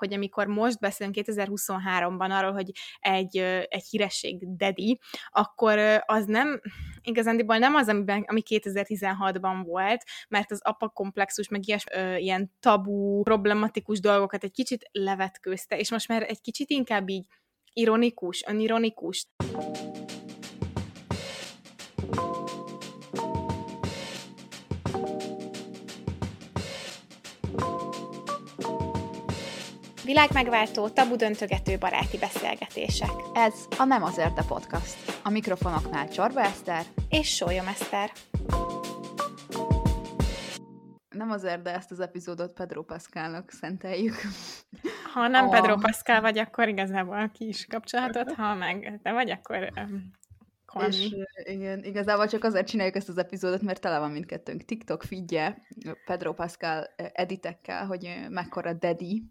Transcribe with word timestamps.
hogy 0.00 0.14
amikor 0.14 0.46
most 0.46 0.78
beszélünk 0.78 1.16
2023-ban 1.18 2.30
arról, 2.30 2.52
hogy 2.52 2.70
egy, 2.98 3.36
egy 3.68 3.86
híresség 3.90 4.56
dedi, 4.56 5.00
akkor 5.30 5.78
az 6.06 6.24
nem, 6.24 6.60
igazándiból 7.02 7.56
nem 7.56 7.74
az, 7.74 7.88
amiben, 7.88 8.24
ami 8.26 8.42
2016-ban 8.48 9.62
volt, 9.64 10.04
mert 10.28 10.50
az 10.50 10.60
apa 10.62 10.88
komplexus, 10.88 11.48
meg 11.48 11.68
ilyes, 11.68 11.84
ö, 11.92 12.16
ilyen 12.16 12.52
tabu, 12.60 13.22
problematikus 13.22 14.00
dolgokat 14.00 14.44
egy 14.44 14.52
kicsit 14.52 14.88
levetkőzte, 14.92 15.78
és 15.78 15.90
most 15.90 16.08
már 16.08 16.22
egy 16.22 16.40
kicsit 16.40 16.70
inkább 16.70 17.08
így 17.08 17.26
ironikus, 17.72 18.44
önironikus. 18.46 19.26
Világmegváltó, 30.10 30.88
tabu 30.88 31.16
döntögető 31.16 31.78
baráti 31.78 32.18
beszélgetések. 32.18 33.10
Ez 33.34 33.54
a 33.78 33.84
Nem 33.84 34.02
azért 34.02 34.38
a 34.38 34.44
podcast. 34.48 35.20
A 35.24 35.30
mikrofonoknál 35.30 36.08
Csorba 36.08 36.40
Eszter 36.40 36.84
és 37.08 37.34
Sólyom 37.34 37.66
Eszter. 37.66 38.10
Nem 41.08 41.30
azért, 41.30 41.62
de 41.62 41.74
ezt 41.74 41.90
az 41.90 42.00
epizódot 42.00 42.52
Pedro 42.52 42.82
Pascalnak 42.82 43.50
szenteljük. 43.50 44.14
Ha 45.14 45.28
nem 45.28 45.46
oh. 45.46 45.50
Pedro 45.50 45.76
Pascal 45.76 46.20
vagy, 46.20 46.38
akkor 46.38 46.68
igazából 46.68 47.30
ki 47.34 47.46
is 47.46 47.66
kapcsolhatod, 47.66 48.32
ha 48.32 48.54
meg 48.54 49.00
te 49.02 49.12
vagy, 49.12 49.30
akkor 49.30 49.72
és 50.88 51.14
igen, 51.44 51.84
igazából 51.84 52.26
csak 52.26 52.44
azért 52.44 52.66
csináljuk 52.66 52.96
ezt 52.96 53.08
az 53.08 53.18
epizódot, 53.18 53.62
mert 53.62 53.80
tele 53.80 53.98
van 53.98 54.10
mindkettőnk 54.10 54.64
TikTok 54.64 55.02
feedje 55.02 55.62
Pedro 56.04 56.32
Pascal 56.32 56.84
editekkel, 56.96 57.86
hogy 57.86 58.26
mekkora 58.28 58.72
daddy, 58.72 59.22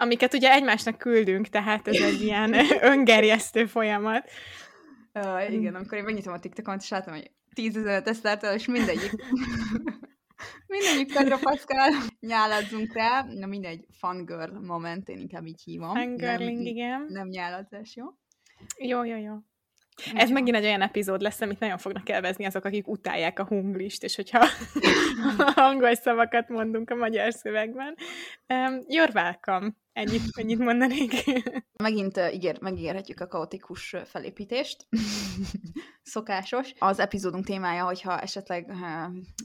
amiket 0.00 0.34
ugye 0.34 0.52
egymásnak 0.52 0.98
küldünk, 0.98 1.48
tehát 1.48 1.88
ez 1.88 2.00
egy 2.00 2.22
ilyen 2.22 2.54
öngerjesztő 2.92 3.66
folyamat. 3.66 4.30
Uh, 5.14 5.52
igen, 5.52 5.74
amikor 5.74 5.98
én 5.98 6.04
megnyitom 6.04 6.32
a 6.32 6.38
TikTokot, 6.38 6.80
és 6.82 6.88
látom, 6.88 7.14
hogy 7.14 7.30
tízezer 7.54 8.02
teszteltel, 8.02 8.54
és 8.54 8.66
mindegyik 8.66 9.10
mindegyik 10.66 11.12
Pedro 11.14 11.38
Pascal 11.38 11.90
nyáladzunk 12.20 12.94
rá, 12.94 13.26
na 13.28 13.46
mindegy, 13.46 13.86
fangirl 13.98 14.58
moment, 14.60 15.08
én 15.08 15.18
inkább 15.18 15.46
így 15.46 15.62
hívom. 15.62 15.94
Fangirling, 15.94 16.56
nem, 16.56 16.66
igen. 16.66 17.06
Nem 17.08 17.28
nyáladzás, 17.28 17.96
jó? 17.96 18.06
Jó, 18.78 19.04
jó, 19.04 19.16
jó. 19.16 19.34
Ez 20.14 20.30
megint 20.30 20.56
egy 20.56 20.64
olyan 20.64 20.82
epizód 20.82 21.20
lesz, 21.20 21.40
amit 21.40 21.58
nagyon 21.58 21.78
fognak 21.78 22.08
elvezni 22.08 22.44
azok, 22.44 22.64
akik 22.64 22.88
utálják 22.88 23.38
a 23.38 23.46
hunglist, 23.46 24.04
és 24.04 24.16
hogyha 24.16 24.46
angol 25.68 25.94
szavakat 25.94 26.48
mondunk 26.48 26.90
a 26.90 26.94
magyar 26.94 27.32
szövegben. 27.32 27.94
Um, 28.48 28.80
you're 28.88 29.14
welcome. 29.14 29.70
Ennyit, 29.92 30.22
ennyit 30.32 30.58
mondanék. 30.58 31.12
Megint 31.82 32.16
uh, 32.16 32.34
ígér, 32.34 32.60
megígérhetjük 32.60 33.20
a 33.20 33.26
kaotikus 33.26 33.96
felépítést. 34.04 34.86
Szokásos. 36.02 36.72
Az 36.78 36.98
epizódunk 36.98 37.44
témája, 37.44 37.84
hogyha 37.84 38.20
esetleg 38.20 38.68
uh, 38.68 38.76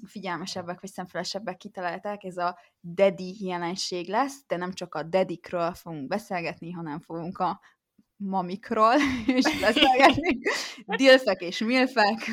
figyelmesebbek 0.07 0.81
vagy 0.81 0.89
szemfelesebbek 0.89 1.57
kitalálták, 1.57 2.23
ez 2.23 2.37
a 2.37 2.59
daddy 2.93 3.45
jelenség 3.45 4.07
lesz, 4.07 4.43
de 4.47 4.57
nem 4.57 4.73
csak 4.73 4.95
a 4.95 5.03
dedikről 5.03 5.73
fogunk 5.73 6.07
beszélgetni, 6.07 6.71
hanem 6.71 6.99
fogunk 6.99 7.37
a 7.37 7.59
mamikról 8.17 8.95
és 9.37 9.59
beszélgetni. 9.61 10.39
Dilfek 10.97 11.41
és 11.41 11.59
milfek. 11.59 12.31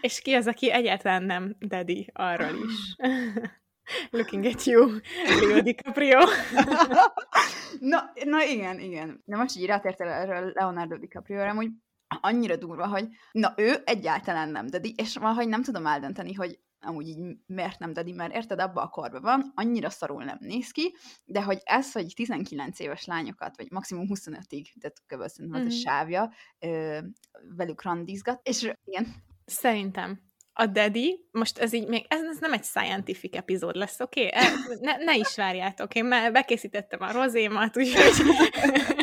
És 0.00 0.20
ki 0.20 0.32
az, 0.32 0.46
aki 0.46 0.70
egyáltalán 0.70 1.22
nem 1.22 1.56
daddy 1.60 2.10
arról 2.12 2.54
is. 2.68 2.96
Looking 4.10 4.44
at 4.44 4.64
you, 4.64 4.90
Leo 5.40 5.60
DiCaprio. 5.60 6.18
na, 7.80 8.12
na 8.24 8.44
igen, 8.44 8.78
igen. 8.78 9.22
De 9.24 9.36
most 9.36 9.56
így 9.56 9.66
rátértél 9.66 10.06
erről 10.06 10.52
Leonardo 10.54 10.96
DiCaprio-ra, 10.96 11.54
hogy 11.54 11.68
annyira 12.20 12.56
durva, 12.56 12.86
hogy 12.86 13.08
na 13.32 13.52
ő 13.56 13.82
egyáltalán 13.84 14.48
nem 14.48 14.66
dadi, 14.66 14.94
és 14.96 15.16
valahogy 15.16 15.48
nem 15.48 15.62
tudom 15.62 15.86
eldönteni, 15.86 16.32
hogy 16.32 16.58
amúgy 16.80 17.08
így 17.08 17.18
miért 17.46 17.78
nem 17.78 17.92
dadi, 17.92 18.12
mert 18.12 18.34
érted, 18.34 18.60
abba 18.60 18.82
a 18.82 18.88
korba 18.88 19.20
van, 19.20 19.52
annyira 19.54 19.90
szarul 19.90 20.24
nem 20.24 20.38
néz 20.40 20.70
ki, 20.70 20.94
de 21.24 21.42
hogy 21.42 21.60
ez, 21.64 21.92
hogy 21.92 22.12
19 22.14 22.80
éves 22.80 23.04
lányokat, 23.04 23.56
vagy 23.56 23.70
maximum 23.70 24.06
25-ig, 24.08 24.64
tehát 24.80 25.02
kb. 25.06 25.26
szerintem 25.28 25.60
mm-hmm. 25.60 25.66
az 25.66 25.72
a 25.72 25.76
mhm. 25.76 25.84
sávja, 25.84 26.32
ö, 26.58 26.98
velük 27.56 27.82
randizgat, 27.82 28.40
és 28.42 28.72
igen. 28.84 29.06
Szerintem 29.44 30.28
a 30.52 30.66
Daddy, 30.66 31.28
most 31.30 31.58
ez 31.58 31.72
így 31.72 31.88
még, 31.88 32.04
ez, 32.08 32.20
ez 32.22 32.38
nem 32.38 32.52
egy 32.52 32.64
scientific 32.64 33.36
epizód 33.36 33.76
lesz, 33.76 34.00
oké? 34.00 34.26
Okay? 34.26 34.76
Ne, 34.80 34.96
ne 34.96 35.16
is 35.16 35.36
várjátok, 35.36 35.94
én 35.94 36.04
már 36.04 36.32
bekészítettem 36.32 37.02
a 37.02 37.12
rozémat, 37.12 37.76
úgyhogy 37.76 38.12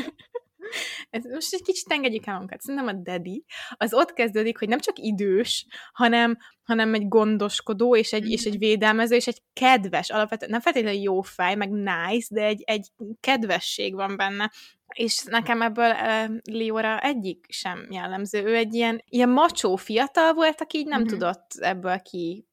ez 1.09 1.23
most 1.23 1.53
egy 1.53 1.61
kicsit 1.61 1.91
engedjük 1.91 2.25
el 2.25 2.33
magunkat. 2.33 2.61
Szerintem 2.61 2.87
a 2.87 3.01
daddy 3.01 3.45
az 3.69 3.93
ott 3.93 4.13
kezdődik, 4.13 4.57
hogy 4.57 4.67
nem 4.67 4.79
csak 4.79 4.99
idős, 4.99 5.65
hanem, 5.93 6.37
hanem 6.63 6.93
egy 6.93 7.07
gondoskodó, 7.07 7.95
és 7.95 8.13
egy, 8.13 8.31
és 8.31 8.45
egy 8.45 8.57
védelmező, 8.57 9.15
és 9.15 9.27
egy 9.27 9.41
kedves, 9.53 10.09
alapvetően 10.09 10.51
nem 10.51 10.61
feltétlenül 10.61 11.01
jó 11.01 11.21
fej, 11.21 11.55
meg 11.55 11.69
nice, 11.71 12.27
de 12.29 12.43
egy, 12.43 12.63
egy 12.65 12.87
kedvesség 13.19 13.93
van 13.93 14.17
benne. 14.17 14.51
És 14.93 15.23
nekem 15.23 15.61
ebből 15.61 15.91
uh, 15.91 16.37
Liora 16.43 16.99
egyik 16.99 17.45
sem 17.49 17.87
jellemző. 17.91 18.43
Ő 18.43 18.55
egy 18.55 18.73
ilyen, 18.73 19.01
ilyen 19.09 19.29
macsó 19.29 19.75
fiatal 19.75 20.33
volt, 20.33 20.61
aki 20.61 20.77
így 20.77 20.87
nem 20.87 20.99
mm-hmm. 20.99 21.07
tudott 21.07 21.51
ebből 21.59 22.01
ki 22.01 22.45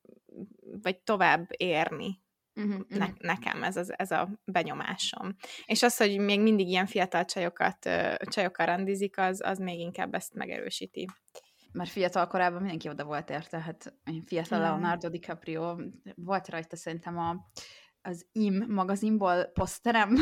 vagy 0.83 0.99
tovább 0.99 1.47
érni. 1.57 2.23
Uh-huh, 2.57 2.81
ne, 2.89 3.07
nekem 3.19 3.63
ez, 3.63 3.77
az, 3.77 3.99
ez 3.99 4.11
a 4.11 4.29
benyomásom. 4.45 5.37
És 5.67 5.83
az, 5.83 5.97
hogy 5.97 6.19
még 6.19 6.41
mindig 6.41 6.69
ilyen 6.69 6.87
fiatal 6.87 7.25
csajokat, 7.25 7.79
csajokkal 8.19 8.67
rendizik, 8.67 9.19
az, 9.19 9.41
az 9.45 9.59
még 9.59 9.81
inkább 9.81 10.15
ezt 10.15 10.35
megerősíti. 10.35 11.09
Mert 11.73 11.91
fiatal 11.91 12.27
korában 12.27 12.61
mindenki 12.61 12.89
oda 12.89 13.05
volt 13.05 13.31
érte, 13.31 13.61
hát 13.61 13.95
fiatal. 14.27 14.59
Leonardo 14.59 15.09
DiCaprio, 15.09 15.77
volt 16.15 16.49
rajta 16.49 16.77
szerintem 16.77 17.19
a, 17.19 17.37
az 18.03 18.27
IM 18.33 18.65
magazinból 18.69 19.45
poszterem. 19.45 20.15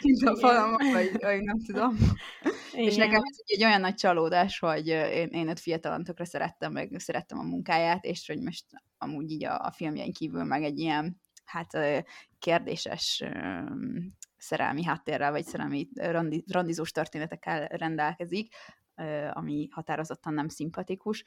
Kint 0.00 0.22
a 0.22 0.36
falamon, 0.36 0.92
vagy, 0.92 1.16
vagy 1.20 1.40
nem 1.40 1.58
tudom. 1.64 1.96
Igen. 2.72 2.86
És 2.86 2.96
nekem 2.96 3.22
ez 3.24 3.36
egy 3.46 3.64
olyan 3.64 3.80
nagy 3.80 3.94
csalódás, 3.94 4.58
hogy 4.58 4.86
én, 4.86 5.28
én 5.28 5.48
őt 5.48 5.60
fiatalon 5.60 6.04
tökre 6.04 6.24
szerettem, 6.24 6.72
meg 6.72 6.94
szerettem 6.98 7.38
a 7.38 7.42
munkáját, 7.42 8.04
és 8.04 8.26
hogy 8.26 8.42
most 8.42 8.64
amúgy 8.98 9.30
így 9.30 9.44
a, 9.44 9.64
a 9.64 9.70
filmjein 9.70 10.12
kívül 10.12 10.44
meg 10.44 10.62
egy 10.62 10.78
ilyen, 10.78 11.20
hát 11.44 11.78
kérdéses 12.38 13.24
szerelmi 14.36 14.84
háttérrel, 14.84 15.30
vagy 15.30 15.44
szerelmi 15.44 15.88
randi, 15.94 16.44
randizós 16.48 16.90
történetekkel 16.90 17.66
rendelkezik, 17.66 18.54
ami 19.32 19.68
határozottan 19.70 20.34
nem 20.34 20.48
szimpatikus. 20.48 21.24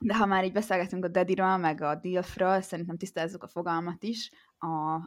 De 0.00 0.16
ha 0.16 0.26
már 0.26 0.44
így 0.44 0.52
beszélgetünk 0.52 1.04
a 1.04 1.08
Dediről, 1.08 1.56
meg 1.56 1.80
a 1.80 1.94
Dilfről, 1.94 2.60
szerintem 2.60 2.96
tisztázzuk 2.96 3.42
a 3.42 3.48
fogalmat 3.48 4.02
is. 4.02 4.30
A 4.58 5.00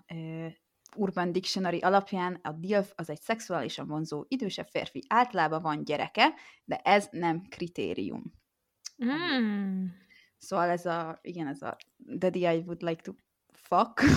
Urban 0.96 1.32
Dictionary 1.32 1.80
alapján 1.80 2.40
a 2.42 2.52
DILF 2.52 2.92
az 2.96 3.10
egy 3.10 3.22
szexuálisan 3.22 3.88
vonzó 3.88 4.26
idősebb 4.28 4.68
férfi. 4.68 5.04
Általában 5.08 5.62
van 5.62 5.84
gyereke, 5.84 6.34
de 6.64 6.76
ez 6.76 7.08
nem 7.12 7.42
kritérium. 7.50 8.34
Mm. 9.06 9.86
Szóval 10.38 10.70
ez 10.70 10.86
a, 10.86 11.20
igen, 11.22 11.48
ez 11.48 11.62
a 11.62 11.78
daddy 12.18 12.40
I 12.40 12.64
would 12.66 12.82
like 12.82 13.02
to 13.02 13.12
fuck. 13.52 14.02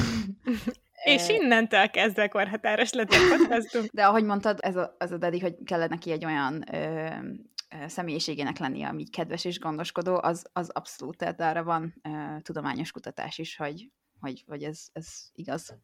És 1.04 1.28
innentől 1.28 1.90
kezdve 1.90 2.28
korhatáros 2.28 2.92
lett 2.92 3.10
a 3.10 3.36
podcastunk. 3.36 3.90
De 3.92 4.06
ahogy 4.06 4.24
mondtad, 4.24 4.58
ez 4.62 4.76
a, 4.76 4.96
ez 4.98 5.12
a 5.12 5.16
daddy, 5.16 5.38
hogy 5.38 5.56
kellene 5.64 5.94
neki 5.94 6.10
egy 6.10 6.24
olyan 6.24 6.74
ö, 6.74 7.08
személyiségének 7.86 8.58
lennie, 8.58 8.88
ami 8.88 9.08
kedves 9.08 9.44
és 9.44 9.58
gondoskodó, 9.58 10.18
az, 10.22 10.46
az 10.52 10.68
abszolút, 10.68 11.16
tehát 11.16 11.40
arra 11.40 11.64
van 11.64 11.94
ö, 12.02 12.40
tudományos 12.42 12.90
kutatás 12.90 13.38
is, 13.38 13.56
hogy 13.56 13.90
hogy, 14.20 14.44
hogy 14.46 14.62
ez, 14.62 14.86
ez 14.92 15.06
igaz. 15.32 15.74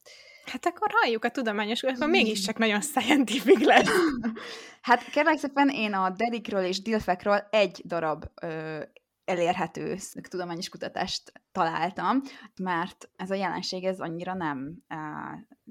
Hát 0.44 0.66
akkor 0.66 0.90
halljuk 0.92 1.24
a 1.24 1.30
tudományos, 1.30 1.82
akkor 1.82 2.08
mégiscsak 2.08 2.58
nagyon 2.58 2.80
scientific 2.80 3.64
lesz. 3.64 3.90
hát 4.80 5.04
kérlek 5.10 5.38
szépen 5.38 5.68
én 5.68 5.92
a 5.92 6.10
dedikről 6.10 6.64
és 6.64 6.82
dilfekről 6.82 7.46
egy 7.50 7.82
darab 7.84 8.24
ö, 8.42 8.82
elérhető 9.24 9.96
tudományos 10.28 10.68
kutatást 10.68 11.32
találtam, 11.52 12.20
mert 12.60 13.10
ez 13.16 13.30
a 13.30 13.34
jelenség 13.34 13.84
ez 13.84 14.00
annyira 14.00 14.34
nem, 14.34 14.78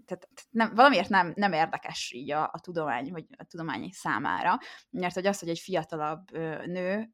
tehát 0.06 0.28
nem, 0.50 0.76
valamiért 0.76 1.10
nem, 1.10 1.34
nem 1.36 1.54
érdekes 1.54 2.12
így 2.12 2.32
a, 2.32 2.44
a 2.44 2.60
tudomány, 2.60 3.12
vagy 3.12 3.26
a 3.38 3.44
tudomány 3.44 3.90
számára, 3.92 4.58
mert 4.90 5.14
hogy 5.14 5.26
az, 5.26 5.40
hogy 5.40 5.50
egy 5.50 5.60
fiatalabb 5.60 6.32
nő 6.66 7.12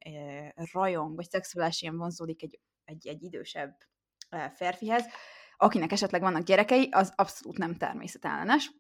rajong, 0.72 1.16
vagy 1.16 1.30
szexuálisan 1.30 1.98
vonzódik 1.98 2.44
egy, 2.44 2.60
egy, 2.86 3.08
egy 3.08 3.24
idősebb 3.24 3.78
férfihez, 4.54 5.06
akinek 5.58 5.92
esetleg 5.92 6.22
vannak 6.22 6.44
gyerekei, 6.44 6.90
az 6.92 7.14
abszolút 7.16 7.58
nem 7.58 7.76
természetellenes. 7.76 8.72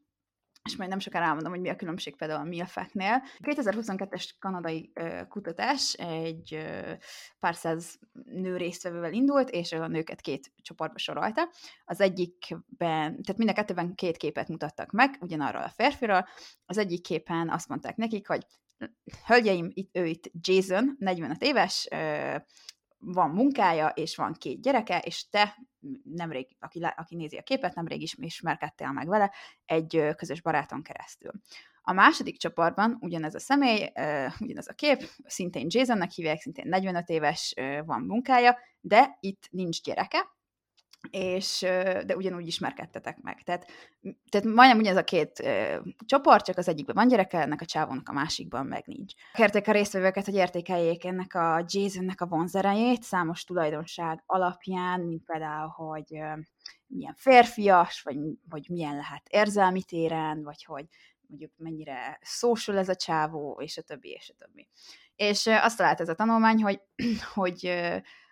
És 0.64 0.76
majd 0.76 0.90
nem 0.90 1.00
sokára 1.00 1.26
elmondom, 1.26 1.52
hogy 1.52 1.62
mi 1.62 1.70
a 1.70 1.76
különbség 1.76 2.16
például 2.16 2.40
a 2.40 2.50
milfeknél. 2.50 3.24
2022-es 3.44 4.30
kanadai 4.40 4.92
ö, 4.94 5.22
kutatás 5.28 5.94
egy 5.94 6.54
ö, 6.54 6.92
pár 7.40 7.56
száz 7.56 8.00
nő 8.26 8.58
résztvevővel 8.58 9.14
indult, 9.14 9.50
és 9.50 9.72
a 9.72 9.88
nőket 9.88 10.22
két 10.22 10.52
csoportba 10.62 10.98
sorolta. 10.98 11.50
Az 11.86 12.02
egyikben, 12.02 13.22
tehát 13.22 13.38
mind 13.38 13.50
a 13.50 13.54
kettőben 13.54 13.96
két 13.96 14.18
képet 14.18 14.48
mutattak 14.48 14.92
meg, 14.92 15.18
ugyanarról 15.20 15.64
a 15.64 15.70
férfiról. 15.76 16.28
Az 16.66 16.78
egyik 16.78 17.02
képen 17.02 17.50
azt 17.50 17.68
mondták 17.68 17.96
nekik, 17.96 18.28
hogy 18.28 18.46
hölgyeim, 19.26 19.70
itt, 19.74 19.98
ő 19.98 20.06
itt 20.06 20.32
Jason, 20.42 20.96
45 21.00 21.42
éves, 21.44 21.88
ö, 21.92 22.36
van 23.00 23.30
munkája, 23.30 23.88
és 23.88 24.16
van 24.16 24.34
két 24.34 24.62
gyereke, 24.62 25.00
és 25.00 25.30
te 25.30 25.58
nemrég, 26.04 26.48
aki, 26.60 26.86
aki 26.96 27.16
nézi 27.16 27.38
a 27.38 27.42
képet, 27.42 27.76
nemrég 27.76 28.02
is 28.02 28.16
ismerkedtél 28.18 28.92
meg 28.92 29.08
vele 29.08 29.34
egy 29.66 30.04
közös 30.16 30.42
baráton 30.42 30.82
keresztül. 30.82 31.32
A 31.82 31.94
második 31.94 32.38
csoportban 32.38 32.98
ugyanez 33.02 33.36
a 33.36 33.40
személy, 33.40 33.92
ugyanez 34.40 34.68
a 34.68 34.74
kép, 34.74 35.10
szintén 35.26 35.68
Jasonnek 35.70 36.12
hívják, 36.12 36.40
szintén 36.40 36.68
45 36.68 37.10
éves, 37.10 37.54
van 37.86 38.02
munkája, 38.02 38.58
de 38.82 39.18
itt 39.20 39.48
nincs 39.52 39.82
gyereke, 39.82 40.38
és, 41.12 41.60
de 42.06 42.16
ugyanúgy 42.16 42.48
ismerkedtetek 42.48 43.22
meg. 43.22 43.44
Tehát, 43.44 43.66
tehát 44.30 44.48
majdnem 44.48 44.78
ugyanez 44.78 44.98
a 44.98 45.04
két 45.04 45.40
ö, 45.40 45.78
csoport, 46.06 46.46
csak 46.46 46.58
az 46.58 46.68
egyikben 46.68 46.96
van 46.96 47.08
gyereke, 47.08 47.42
ennek 47.42 47.62
a 47.62 47.66
csávónak 47.66 48.10
a 48.10 48.14
másikban 48.14 48.66
meg 48.66 48.84
nincs. 48.86 49.14
Kérték 49.34 49.68
a 49.68 49.72
résztvevőket, 49.72 50.26
hogy 50.26 50.34
értékeljék 50.34 51.06
ennek 51.06 51.36
a 51.36 51.66
Jasonnek 51.68 52.22
a 52.22 52.26
vonzerejét 52.26 53.04
számos 53.04 53.44
tulajdonság 53.44 54.24
alapján, 54.26 55.00
mint 55.00 55.24
például, 55.26 55.68
hogy 55.68 56.16
ö, 56.16 56.34
milyen 56.88 57.16
férfias, 57.18 58.02
vagy, 58.02 58.18
vagy 58.50 58.70
milyen 58.70 58.96
lehet 58.96 59.28
érzelmi 59.30 59.84
téren, 59.84 60.44
vagy 60.44 60.64
hogy 60.64 60.86
mondjuk 61.28 61.52
mennyire 61.58 62.20
social 62.22 62.78
ez 62.78 62.90
a 62.90 62.96
csávó, 62.96 63.60
és 63.62 63.78
a 63.78 63.82
többi, 63.82 64.10
és 64.10 64.34
a 64.34 64.44
többi. 64.46 64.68
És 65.16 65.48
azt 65.48 65.78
talált 65.78 66.00
ez 66.00 66.10
a 66.10 66.16
tanulmány, 66.16 66.64
hogy, 66.64 66.82
hogy 67.34 67.82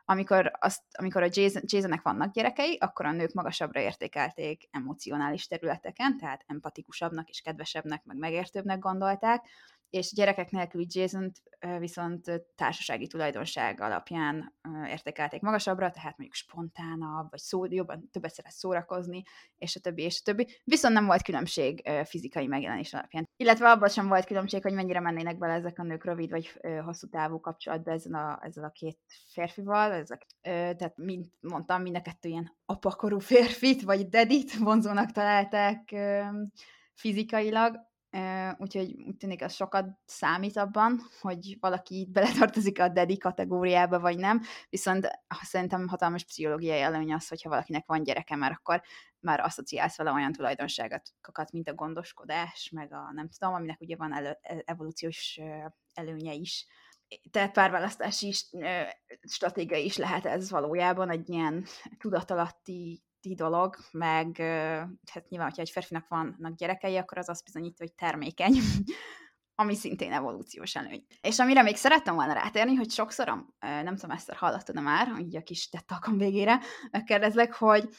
amikor, 0.09 0.51
azt, 0.59 0.81
amikor 0.91 1.23
a 1.23 1.27
Jason, 1.31 1.61
Jasonnek 1.65 2.01
vannak 2.01 2.33
gyerekei, 2.33 2.77
akkor 2.79 3.05
a 3.05 3.11
nők 3.11 3.33
magasabbra 3.33 3.79
értékelték 3.79 4.67
emocionális 4.71 5.47
területeken, 5.47 6.17
tehát 6.17 6.43
empatikusabbnak 6.45 7.29
és 7.29 7.41
kedvesebbnek, 7.41 8.05
meg 8.05 8.17
megértőbbnek 8.17 8.79
gondolták, 8.79 9.45
és 9.89 10.13
gyerekek 10.13 10.51
nélküli 10.51 10.85
jason 10.89 11.31
viszont 11.79 12.45
társasági 12.55 13.07
tulajdonság 13.07 13.81
alapján 13.81 14.55
értékelték 14.87 15.41
magasabbra, 15.41 15.91
tehát 15.91 16.17
mondjuk 16.17 16.33
spontánabb, 16.33 17.29
vagy 17.29 17.39
szó, 17.39 17.65
jobban 17.65 18.09
többet 18.11 18.33
szeret 18.33 18.51
szórakozni, 18.51 19.23
és 19.57 19.75
a 19.75 19.79
többi, 19.79 20.01
és 20.01 20.19
a 20.19 20.23
többi. 20.23 20.47
Viszont 20.63 20.93
nem 20.93 21.05
volt 21.05 21.21
különbség 21.21 21.89
fizikai 22.03 22.47
megjelenés 22.47 22.93
alapján. 22.93 23.25
Illetve 23.35 23.69
abban 23.69 23.89
sem 23.89 24.07
volt 24.07 24.25
különbség, 24.25 24.61
hogy 24.61 24.73
mennyire 24.73 24.99
mennének 24.99 25.37
bele 25.37 25.53
ezek 25.53 25.79
a 25.79 25.83
nők 25.83 26.03
rövid 26.03 26.29
vagy 26.29 26.59
hosszú 26.83 27.07
távú 27.07 27.39
kapcsolatba 27.39 27.91
ezzel 27.91 28.13
a, 28.13 28.39
ezzel 28.45 28.63
a 28.63 28.71
két 28.71 28.99
férfival. 29.31 29.91
Ezek, 29.91 30.25
tehát, 30.41 30.97
mint 30.97 31.27
mondtam, 31.39 31.81
mind 31.81 31.95
a 31.95 32.01
kettő 32.01 32.29
ilyen 32.29 32.57
apakorú 32.65 33.19
férfit, 33.19 33.81
vagy 33.81 34.09
dedit 34.09 34.57
vonzónak 34.57 35.11
találták 35.11 35.95
fizikailag, 36.93 37.86
úgyhogy 38.57 38.95
úgy 39.07 39.17
tűnik, 39.17 39.43
az 39.43 39.53
sokat 39.53 39.85
számít 40.05 40.57
abban, 40.57 41.01
hogy 41.21 41.57
valaki 41.59 42.07
beletartozik 42.11 42.79
a 42.79 42.87
dedi 42.87 43.17
kategóriába, 43.17 43.99
vagy 43.99 44.17
nem, 44.17 44.41
viszont 44.69 45.09
szerintem 45.41 45.87
hatalmas 45.87 46.23
pszichológiai 46.23 46.79
előny 46.79 47.13
az, 47.13 47.27
hogyha 47.27 47.49
valakinek 47.49 47.85
van 47.85 48.03
gyereke, 48.03 48.35
mert 48.35 48.53
akkor 48.53 48.81
már 49.19 49.39
asszociálsz 49.39 49.97
vele 49.97 50.11
olyan 50.11 50.31
tulajdonságokat, 50.31 51.51
mint 51.51 51.69
a 51.69 51.73
gondoskodás, 51.73 52.69
meg 52.69 52.93
a 52.93 53.11
nem 53.13 53.29
tudom, 53.29 53.53
aminek 53.53 53.81
ugye 53.81 53.95
van 53.95 54.13
elő, 54.13 54.37
e, 54.41 54.61
evolúciós 54.65 55.39
előnye 55.93 56.33
is. 56.33 56.65
Tehát 57.31 57.51
párválasztási 57.51 58.33
stratégia 59.21 59.77
is 59.77 59.97
lehet 59.97 60.25
ez 60.25 60.49
valójában, 60.49 61.09
egy 61.09 61.29
ilyen 61.29 61.65
tudatalatti 61.97 63.06
dolog, 63.33 63.75
meg 63.91 64.37
hát 65.11 65.29
nyilván, 65.29 65.47
hogyha 65.47 65.61
egy 65.61 65.69
férfinak 65.69 66.07
vannak 66.07 66.55
gyerekei, 66.55 66.97
akkor 66.97 67.17
az 67.17 67.29
azt 67.29 67.43
bizonyítja, 67.43 67.85
hogy 67.85 67.93
termékeny, 67.93 68.57
ami 69.61 69.75
szintén 69.75 70.11
evolúciós 70.11 70.75
előny. 70.75 71.05
És 71.21 71.39
amire 71.39 71.61
még 71.61 71.75
szerettem 71.75 72.15
volna 72.15 72.33
rátérni, 72.33 72.75
hogy 72.75 72.91
sokszor, 72.91 73.45
nem 73.59 73.95
tudom, 73.95 74.15
ezt 74.15 74.31
hallottad 74.31 74.81
már, 74.81 75.19
így 75.19 75.35
a 75.35 75.43
kis 75.43 75.69
tettalkom 75.69 76.17
végére, 76.17 76.59
megkérdezlek, 76.91 77.53
hogy 77.53 77.89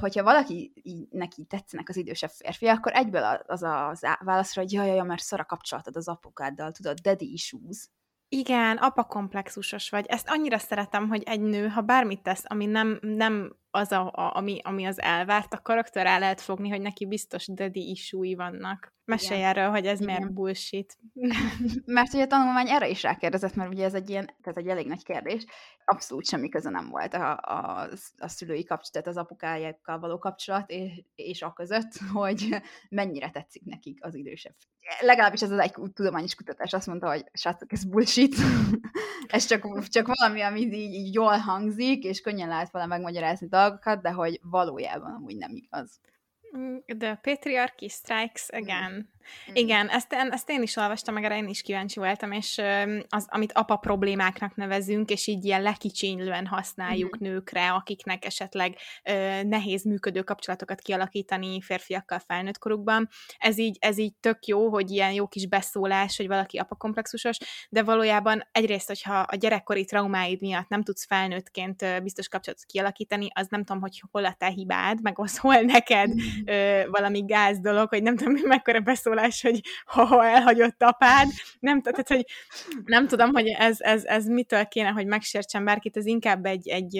hogyha 0.00 0.22
valaki 0.22 0.72
neki 1.10 1.44
tetszenek 1.44 1.88
az 1.88 1.96
idősebb 1.96 2.30
férfi, 2.30 2.66
akkor 2.66 2.92
egyből 2.92 3.22
az 3.22 3.62
az 3.62 4.06
válaszra, 4.20 4.62
hogy 4.62 4.72
jaj, 4.72 4.86
jaj, 4.86 5.06
mert 5.06 5.22
szar 5.22 5.40
a 5.40 5.44
kapcsolatod 5.44 5.96
az 5.96 6.08
apukáddal, 6.08 6.72
tudod, 6.72 6.98
daddy 6.98 7.32
issues. 7.32 7.88
Igen, 8.28 8.76
apa 8.76 9.04
komplexusos 9.04 9.90
vagy. 9.90 10.06
Ezt 10.06 10.28
annyira 10.28 10.58
szeretem, 10.58 11.08
hogy 11.08 11.22
egy 11.22 11.40
nő, 11.40 11.68
ha 11.68 11.80
bármit 11.80 12.22
tesz, 12.22 12.42
ami 12.46 12.66
nem, 12.66 12.98
nem 13.00 13.56
az, 13.70 13.92
a, 13.92 14.06
a, 14.06 14.36
ami, 14.36 14.60
ami 14.62 14.84
az 14.84 15.00
elvárt, 15.00 15.54
a 15.54 15.62
karakter 15.62 16.06
el 16.06 16.18
lehet 16.18 16.40
fogni, 16.40 16.68
hogy 16.68 16.80
neki 16.80 17.06
biztos 17.06 17.46
daddy 17.46 17.90
issue 17.90 18.36
vannak. 18.36 18.96
Mesélj 19.04 19.38
Igen. 19.38 19.50
erről, 19.50 19.70
hogy 19.70 19.86
ez 19.86 20.00
Igen. 20.00 20.14
miért 20.14 20.32
bullshit. 20.32 20.98
mert 21.84 22.14
ugye 22.14 22.22
a 22.22 22.26
tanulmány 22.26 22.68
erre 22.68 22.88
is 22.88 23.02
rákérdezett, 23.02 23.54
mert 23.54 23.70
ugye 23.70 23.84
ez 23.84 23.94
egy 23.94 24.10
ilyen, 24.10 24.24
tehát 24.42 24.58
egy 24.58 24.68
elég 24.68 24.86
nagy 24.86 25.04
kérdés. 25.04 25.44
Abszolút 25.84 26.26
semmi 26.26 26.48
köze 26.48 26.70
nem 26.70 26.88
volt 26.88 27.14
a, 27.14 27.30
a, 27.30 27.88
a 28.18 28.28
szülői 28.28 28.64
kapcsolat, 28.64 29.06
az 29.06 29.16
apukájákkal 29.16 29.98
való 29.98 30.18
kapcsolat 30.18 30.70
és, 30.70 31.02
és 31.14 31.42
a 31.42 31.52
között, 31.52 31.98
hogy 32.12 32.48
mennyire 32.88 33.30
tetszik 33.30 33.64
nekik 33.64 34.04
az 34.04 34.14
idősebb. 34.14 34.54
Legalábbis 35.00 35.42
ez 35.42 35.50
az 35.50 35.58
egy 35.58 35.74
tudományos 35.94 36.34
kutatás 36.34 36.72
azt 36.72 36.86
mondta, 36.86 37.08
hogy 37.08 37.24
srácok, 37.32 37.72
ez 37.72 37.84
bullshit. 37.84 38.34
ez 39.28 39.44
csak, 39.44 39.88
csak 39.88 40.06
valami, 40.16 40.40
ami 40.40 40.60
így, 40.60 40.72
így 40.72 41.14
jól 41.14 41.36
hangzik, 41.36 42.04
és 42.04 42.20
könnyen 42.20 42.48
lehet 42.48 42.70
vele 42.70 42.86
megmagyarázni 42.86 43.48
dolgokat, 43.60 44.02
de 44.02 44.10
hogy 44.12 44.40
valójában 44.42 45.14
amúgy 45.14 45.36
nem 45.36 45.50
igaz. 45.54 46.00
The 46.98 47.18
Patriarchy 47.22 47.88
Strikes 47.88 48.48
Again. 48.48 49.10
Mm. 49.50 49.54
Igen, 49.54 49.88
ezt, 49.88 50.12
ezt 50.12 50.50
én 50.50 50.62
is 50.62 50.76
olvastam, 50.76 51.14
meg 51.14 51.24
erre 51.24 51.36
én 51.36 51.48
is 51.48 51.62
kíváncsi 51.62 51.98
voltam, 51.98 52.32
és 52.32 52.60
az, 53.08 53.26
amit 53.28 53.52
apa 53.52 53.76
problémáknak 53.76 54.56
nevezünk, 54.56 55.10
és 55.10 55.26
így 55.26 55.44
ilyen 55.44 55.62
lekicsinylően 55.62 56.46
használjuk 56.46 57.16
mm. 57.18 57.28
nőkre, 57.28 57.70
akiknek 57.70 58.24
esetleg 58.24 58.76
ö, 59.04 59.42
nehéz 59.42 59.84
működő 59.84 60.22
kapcsolatokat 60.22 60.80
kialakítani 60.80 61.60
férfiakkal 61.60 62.18
felnőtt 62.18 62.58
korukban. 62.58 63.08
Ez 63.38 63.58
így, 63.58 63.76
ez 63.80 63.98
így 63.98 64.14
tök 64.20 64.46
jó, 64.46 64.68
hogy 64.68 64.90
ilyen 64.90 65.12
jó 65.12 65.26
kis 65.26 65.48
beszólás, 65.48 66.16
hogy 66.16 66.26
valaki 66.26 66.58
apa 66.58 66.74
komplexusos, 66.74 67.38
de 67.68 67.82
valójában 67.82 68.48
egyrészt, 68.52 68.86
hogyha 68.86 69.18
a 69.18 69.36
gyerekkori 69.36 69.84
traumáid 69.84 70.40
miatt 70.40 70.68
nem 70.68 70.82
tudsz 70.82 71.06
felnőttként 71.06 72.02
biztos 72.02 72.28
kapcsolatot 72.28 72.64
kialakítani, 72.66 73.28
az 73.34 73.46
nem 73.48 73.64
tudom, 73.64 73.80
hogy 73.80 74.02
hol 74.10 74.24
a 74.24 74.34
te 74.38 74.46
hibád, 74.46 75.02
meg 75.02 75.18
az 75.18 75.38
hol 75.38 75.60
neked 75.60 76.08
mm. 76.08 76.18
ö, 76.44 76.82
valami 76.90 77.24
gáz 77.24 77.60
dolog, 77.60 77.88
hogy 77.88 78.02
nem 78.02 78.16
tudom, 78.16 78.34
mekkora 78.44 78.80
beszólás 78.80 79.17
megszólalás, 79.18 79.42
hogy 79.42 79.60
ha 79.84 80.24
elhagyott 80.24 80.82
apád. 80.82 81.28
Nem, 81.60 81.82
tehát, 81.82 82.08
hogy 82.08 82.26
nem 82.84 83.06
tudom, 83.06 83.32
hogy 83.32 83.46
ez, 83.46 83.76
ez, 83.80 84.04
ez 84.04 84.26
mitől 84.26 84.64
kéne, 84.64 84.88
hogy 84.88 85.06
megsértsen 85.06 85.64
bárkit, 85.64 85.96
ez 85.96 86.06
inkább 86.06 86.46
egy, 86.46 86.68
egy, 86.68 86.96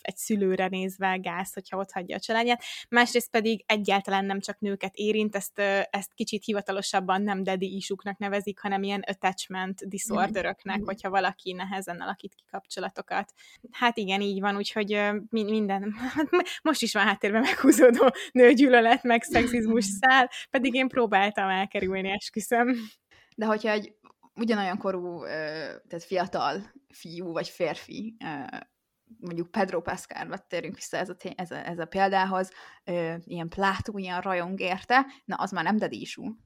egy 0.00 0.16
szülőre 0.16 0.68
nézve 0.68 1.16
gáz, 1.16 1.52
hogyha 1.52 1.76
ott 1.76 1.92
hagyja 1.92 2.16
a 2.16 2.20
családját. 2.20 2.62
Másrészt 2.88 3.30
pedig 3.30 3.64
egyáltalán 3.66 4.24
nem 4.24 4.40
csak 4.40 4.58
nőket 4.58 4.94
érint, 4.94 5.36
ezt, 5.36 5.58
ezt 5.90 6.14
kicsit 6.14 6.44
hivatalosabban 6.44 7.22
nem 7.22 7.42
daddy 7.42 7.76
isuknak 7.76 8.18
nevezik, 8.18 8.60
hanem 8.60 8.82
ilyen 8.82 9.04
attachment 9.06 9.88
disorderöknek, 9.88 10.78
mm. 10.78 10.84
hogyha 10.84 11.10
valaki 11.10 11.52
nehezen 11.52 12.00
alakít 12.00 12.34
ki 12.34 12.44
kapcsolatokat. 12.50 13.32
Hát 13.70 13.96
igen, 13.96 14.20
így 14.20 14.40
van, 14.40 14.56
úgyhogy 14.56 15.00
minden, 15.30 15.94
most 16.62 16.82
is 16.82 16.92
van 16.92 17.04
háttérben 17.04 17.40
meghúzódó 17.40 18.14
nőgyűlölet, 18.32 19.02
meg 19.02 19.22
szexizmus 19.22 19.84
szál, 20.00 20.30
pedig 20.50 20.74
én 20.74 20.88
próbáltam 20.88 21.48
el 21.48 21.59
elkerülni, 21.60 22.10
esküszöm. 22.10 22.74
De 23.36 23.46
hogyha 23.46 23.70
egy 23.70 23.94
ugyanolyan 24.34 24.78
korú, 24.78 25.22
tehát 25.22 26.04
fiatal 26.04 26.72
fiú 26.88 27.32
vagy 27.32 27.48
férfi, 27.48 28.16
mondjuk 29.18 29.50
Pedro 29.50 29.80
Pascalra 29.80 30.38
térünk 30.38 30.74
vissza 30.74 30.96
ez 30.96 31.08
a, 31.08 31.14
ez 31.36 31.50
a, 31.50 31.66
ez 31.66 31.78
a 31.78 31.84
példához, 31.84 32.50
ilyen 33.24 33.48
plátó, 33.48 33.98
ilyen 33.98 34.20
rajong 34.20 34.60
érte, 34.60 35.06
na 35.24 35.36
az 35.36 35.50
már 35.50 35.64
nem 35.64 35.76
dedísú. 35.76 36.36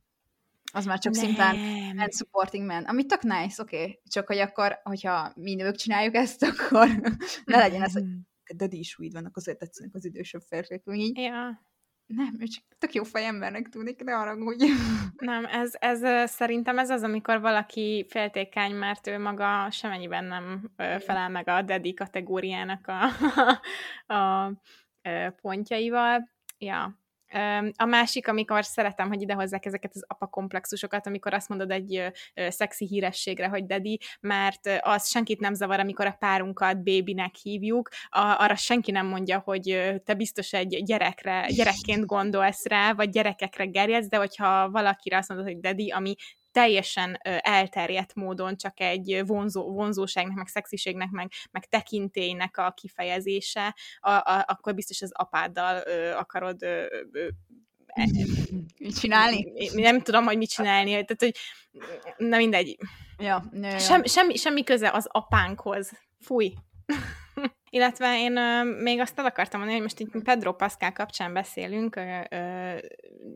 Az 0.72 0.84
már 0.84 0.98
csak 0.98 1.12
nem. 1.12 1.24
szimplán 1.24 2.10
supporting 2.10 2.66
man, 2.66 2.84
ami 2.84 3.06
tök 3.06 3.22
nice, 3.22 3.62
oké, 3.62 3.76
okay. 3.76 4.00
csak 4.08 4.26
hogy 4.26 4.38
akkor, 4.38 4.80
hogyha 4.82 5.32
mi 5.34 5.54
nők 5.54 5.76
csináljuk 5.76 6.14
ezt, 6.14 6.42
akkor 6.48 6.88
ne 7.44 7.56
legyen 7.56 7.82
ez, 7.82 7.92
hogy 7.92 8.04
dedísúid 8.56 9.12
vannak, 9.12 9.36
azért 9.36 9.58
tetszenek 9.58 9.94
az 9.94 10.04
idősebb 10.04 10.40
férfiak, 10.40 10.82
így. 10.92 11.16
Ja. 11.18 11.62
Nem, 12.06 12.36
ő 12.40 12.44
csak 12.44 12.64
tök 12.78 12.94
jó 12.94 13.02
fejembernek 13.02 13.68
tűnik, 13.68 14.02
de 14.02 14.12
arra 14.12 14.36
úgy. 14.36 14.64
Nem, 15.16 15.44
ez, 15.44 15.72
ez 15.78 16.30
szerintem 16.30 16.78
ez 16.78 16.90
az, 16.90 17.02
amikor 17.02 17.40
valaki 17.40 18.06
féltékeny, 18.08 18.74
mert 18.74 19.06
ő 19.06 19.18
maga 19.18 19.70
semennyiben 19.70 20.24
nem 20.24 20.70
felel 20.76 21.28
meg 21.28 21.48
a 21.48 21.62
dedi 21.62 21.94
kategóriának 21.94 22.86
a, 22.86 23.08
a, 24.14 24.44
a 24.44 24.52
pontjaival. 25.40 26.28
Ja, 26.58 27.03
A 27.76 27.84
másik, 27.84 28.28
amikor 28.28 28.64
szeretem, 28.64 29.08
hogy 29.08 29.22
idehozzák 29.22 29.66
ezeket 29.66 29.90
az 29.94 30.04
apa 30.08 30.26
komplexusokat, 30.26 31.06
amikor 31.06 31.34
azt 31.34 31.48
mondod 31.48 31.70
egy 31.70 32.12
szexi 32.48 32.86
hírességre, 32.86 33.48
hogy 33.48 33.66
dedi, 33.66 34.00
mert 34.20 34.80
az 34.80 35.08
senkit 35.08 35.40
nem 35.40 35.54
zavar, 35.54 35.80
amikor 35.80 36.06
a 36.06 36.16
párunkat 36.18 36.82
bébinek 36.82 37.34
hívjuk, 37.34 37.88
arra 38.10 38.54
senki 38.54 38.90
nem 38.90 39.06
mondja, 39.06 39.38
hogy 39.38 39.92
te 40.04 40.14
biztos 40.14 40.52
egy 40.52 40.82
gyerekre, 40.84 41.46
gyerekként 41.48 42.06
gondolsz 42.06 42.66
rá, 42.66 42.92
vagy 42.92 43.10
gyerekekre 43.10 43.64
gerjedsz, 43.64 44.08
de 44.08 44.16
hogyha 44.16 44.70
valakire 44.70 45.16
azt 45.16 45.28
mondod, 45.28 45.46
hogy 45.46 45.60
dedi, 45.60 45.90
ami 45.90 46.14
teljesen 46.54 47.18
elterjedt 47.40 48.14
módon 48.14 48.56
csak 48.56 48.80
egy 48.80 49.22
vonzó, 49.26 49.72
vonzóságnak, 49.72 50.36
meg 50.36 50.46
szexiségnek, 50.46 51.10
meg, 51.10 51.30
meg 51.50 51.68
tekintélynek 51.68 52.56
a 52.56 52.70
kifejezése, 52.70 53.74
a, 54.00 54.10
a, 54.10 54.44
akkor 54.46 54.74
biztos 54.74 55.02
az 55.02 55.12
apáddal 55.12 55.82
ö, 55.86 56.10
akarod 56.10 56.62
ö, 56.62 56.84
ö, 57.12 57.28
e, 57.86 58.04
mit 58.78 58.98
csinálni? 58.98 59.52
Nem 59.72 60.00
tudom, 60.00 60.24
hogy 60.24 60.36
mit 60.36 60.50
csinálni. 60.50 60.90
Tehát, 60.90 61.16
hogy 61.18 61.34
na 62.16 62.36
mindegy. 62.36 62.76
Ja, 63.18 63.44
ja, 63.52 63.68
ja. 63.68 63.78
Sem, 63.78 64.04
semmi, 64.04 64.36
semmi 64.36 64.64
köze 64.64 64.90
az 64.90 65.06
apánkhoz. 65.10 65.92
Fúj. 66.20 66.52
Illetve 67.74 68.18
én 68.18 68.36
ö, 68.36 68.62
még 68.82 69.00
azt 69.00 69.18
el 69.18 69.24
akartam 69.24 69.60
mondani, 69.60 69.80
hogy 69.80 69.88
most 69.94 70.00
itt 70.00 70.22
Pedro 70.22 70.54
Pascal 70.54 70.92
kapcsán 70.92 71.32
beszélünk 71.32 71.96
ö, 71.96 72.20
ö, 72.30 72.76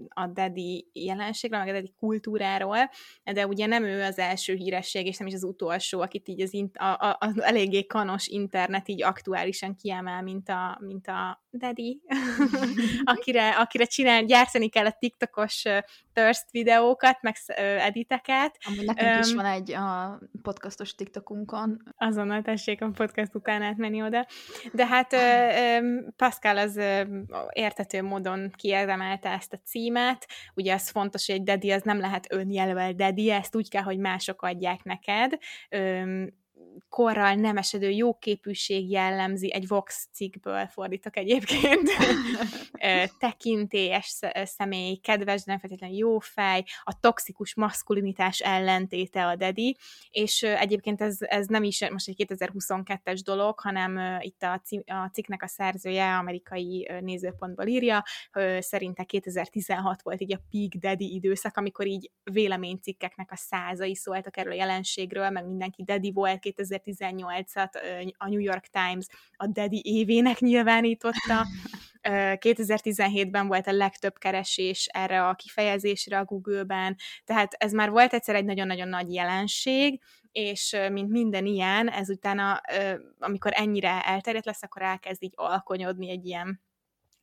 a 0.08 0.26
Daddy 0.26 0.90
jelenségről, 0.92 1.58
meg 1.58 1.68
a 1.68 1.72
Daddy 1.72 1.92
kultúráról, 1.98 2.90
de 3.32 3.46
ugye 3.46 3.66
nem 3.66 3.84
ő 3.84 4.02
az 4.02 4.18
első 4.18 4.54
híresség, 4.54 5.06
és 5.06 5.16
nem 5.16 5.26
is 5.26 5.34
az 5.34 5.44
utolsó, 5.44 6.00
akit 6.00 6.28
így 6.28 6.40
az, 6.40 6.52
in- 6.52 6.76
a, 6.76 6.92
a, 6.92 7.16
az 7.20 7.40
eléggé 7.40 7.86
kanos 7.86 8.26
internet 8.26 8.88
így 8.88 9.02
aktuálisan 9.02 9.76
kiemel, 9.76 10.22
mint 10.22 10.48
a, 10.48 10.78
mint 10.80 11.06
a 11.06 11.42
Daddy, 11.52 12.00
akire, 13.04 13.48
akire 13.48 13.84
csinál, 13.84 14.24
gyártani 14.24 14.68
kell 14.68 14.86
a 14.86 14.96
TikTokos 14.98 15.62
thirst 16.12 16.50
videókat, 16.50 17.22
meg 17.22 17.36
editeket. 17.78 18.58
Amúgy 18.66 18.84
nekünk 18.84 19.14
um, 19.14 19.20
is 19.20 19.34
van 19.34 19.44
egy 19.44 19.72
a 19.72 20.18
podcastos 20.42 20.94
TikTokunkon. 20.94 21.82
Azonnal 21.96 22.42
tessék 22.42 22.82
a 22.82 22.90
podcast 22.90 23.34
után 23.34 23.62
átmenni 23.62 24.02
oda. 24.02 24.26
De 24.72 24.86
hát 24.86 25.16
Pascal 26.16 26.56
az 26.56 26.80
értető 27.52 28.02
módon 28.02 28.52
kiérdemelte 28.56 29.30
ezt 29.30 29.52
a 29.52 29.60
címet. 29.64 30.26
Ugye 30.54 30.74
az 30.74 30.88
fontos, 30.88 31.26
hogy 31.26 31.34
egy 31.34 31.42
daddy 31.42 31.70
az 31.70 31.82
nem 31.82 32.00
lehet 32.00 32.32
önjelölt 32.32 32.96
daddy, 32.96 33.30
ezt 33.30 33.56
úgy 33.56 33.70
kell, 33.70 33.82
hogy 33.82 33.98
mások 33.98 34.42
adják 34.42 34.82
neked 34.82 35.38
korral 36.88 37.34
nem 37.34 37.56
esedő 37.56 37.90
jóképűség 37.90 38.90
jellemzi, 38.90 39.52
egy 39.52 39.68
Vox 39.68 40.08
cikkből 40.12 40.66
fordítok 40.66 41.16
egyébként, 41.16 41.90
tekintélyes 43.18 44.18
személy, 44.44 44.96
kedves, 44.96 45.44
nem 45.44 45.58
feltétlenül 45.58 45.96
jó 45.96 46.18
fej, 46.18 46.64
a 46.82 47.00
toxikus 47.00 47.54
maszkulinitás 47.54 48.40
ellentéte 48.40 49.26
a 49.26 49.36
dedi, 49.36 49.76
és 50.10 50.42
egyébként 50.42 51.00
ez, 51.00 51.16
ez 51.20 51.46
nem 51.46 51.62
is 51.62 51.88
most 51.90 52.08
egy 52.08 52.24
2022-es 52.28 53.20
dolog, 53.24 53.60
hanem 53.60 54.20
itt 54.20 54.42
a, 54.42 54.62
a 54.86 55.10
cikknek 55.12 55.42
a 55.42 55.46
szerzője 55.46 56.16
amerikai 56.16 56.90
nézőpontból 57.00 57.66
írja, 57.66 58.04
szerinte 58.58 59.04
2016 59.04 60.02
volt 60.02 60.20
így 60.20 60.32
a 60.32 60.40
peak 60.50 60.72
dedi 60.72 61.14
időszak, 61.14 61.56
amikor 61.56 61.86
így 61.86 62.10
véleménycikkeknek 62.22 63.30
a 63.32 63.36
százai 63.36 63.94
szóltak 63.94 64.36
erről 64.36 64.52
a 64.52 64.56
jelenségről, 64.56 65.30
meg 65.30 65.46
mindenki 65.46 65.82
dedi 65.84 66.12
volt 66.12 66.38
2018-at 66.68 67.72
a 68.16 68.28
New 68.28 68.40
York 68.40 68.66
Times 68.66 69.06
a 69.36 69.46
Daddy 69.46 69.82
évének 69.84 70.38
nyilvánította. 70.38 71.46
2017-ben 72.02 73.46
volt 73.46 73.66
a 73.66 73.72
legtöbb 73.72 74.18
keresés 74.18 74.86
erre 74.86 75.26
a 75.26 75.34
kifejezésre 75.34 76.18
a 76.18 76.24
Google-ben, 76.24 76.96
tehát 77.24 77.52
ez 77.52 77.72
már 77.72 77.90
volt 77.90 78.12
egyszer 78.12 78.34
egy 78.34 78.44
nagyon-nagyon 78.44 78.88
nagy 78.88 79.12
jelenség, 79.12 80.00
és 80.32 80.76
mint 80.92 81.10
minden 81.10 81.46
ilyen, 81.46 81.88
ezután, 81.90 82.60
amikor 83.18 83.52
ennyire 83.54 84.04
elterjedt 84.04 84.46
lesz, 84.46 84.62
akkor 84.62 84.82
elkezd 84.82 85.22
így 85.22 85.32
alkonyodni 85.34 86.10
egy 86.10 86.26
ilyen 86.26 86.60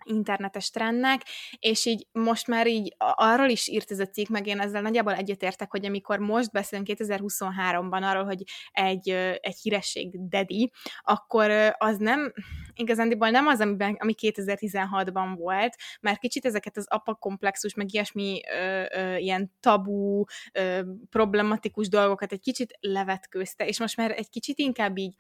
internetes 0.06 0.70
trendnek, 0.70 1.22
és 1.60 1.86
így 1.86 2.08
most 2.12 2.48
már 2.48 2.68
így 2.68 2.96
arról 2.98 3.50
is 3.50 3.68
írt 3.68 3.92
ez 3.92 4.00
a 4.00 4.08
cikk, 4.08 4.28
meg 4.28 4.48
én 4.48 4.60
ezzel 4.60 4.82
nagyjából 4.82 5.14
egyetértek, 5.14 5.72
hogy 5.72 5.86
amikor 5.86 6.20
most 6.20 6.52
beszélünk 6.52 6.88
2023-ban 6.92 8.02
arról, 8.02 8.24
hogy 8.24 8.44
egy, 8.72 9.10
egy 9.40 9.58
híresség 9.62 10.28
dedi, 10.30 10.72
akkor 11.02 11.52
az 11.78 11.98
nem, 11.98 12.34
igazándiból 12.74 13.30
nem 13.30 13.48
az, 13.48 13.60
amiben, 13.60 13.98
ami 14.00 14.14
2016-ban 14.22 15.34
volt, 15.38 15.76
mert 16.02 16.20
kicsit 16.20 16.46
ezeket 16.46 16.78
az 16.78 16.86
apakomplexus, 16.90 17.74
meg 17.74 17.94
ilyesmi 17.94 18.42
ö, 18.52 18.84
ö, 18.94 19.16
ilyen 19.16 19.52
tabú, 19.60 20.24
ö, 20.54 20.82
problematikus 21.10 21.90
dolgokat 21.90 22.32
egy 22.32 22.42
kicsit 22.42 22.78
levetkőzte, 22.80 23.66
és 23.68 23.80
most 23.80 23.98
már 23.98 24.12
egy 24.12 24.30
kicsit 24.30 24.58
inkább 24.58 24.98
így 24.98 25.16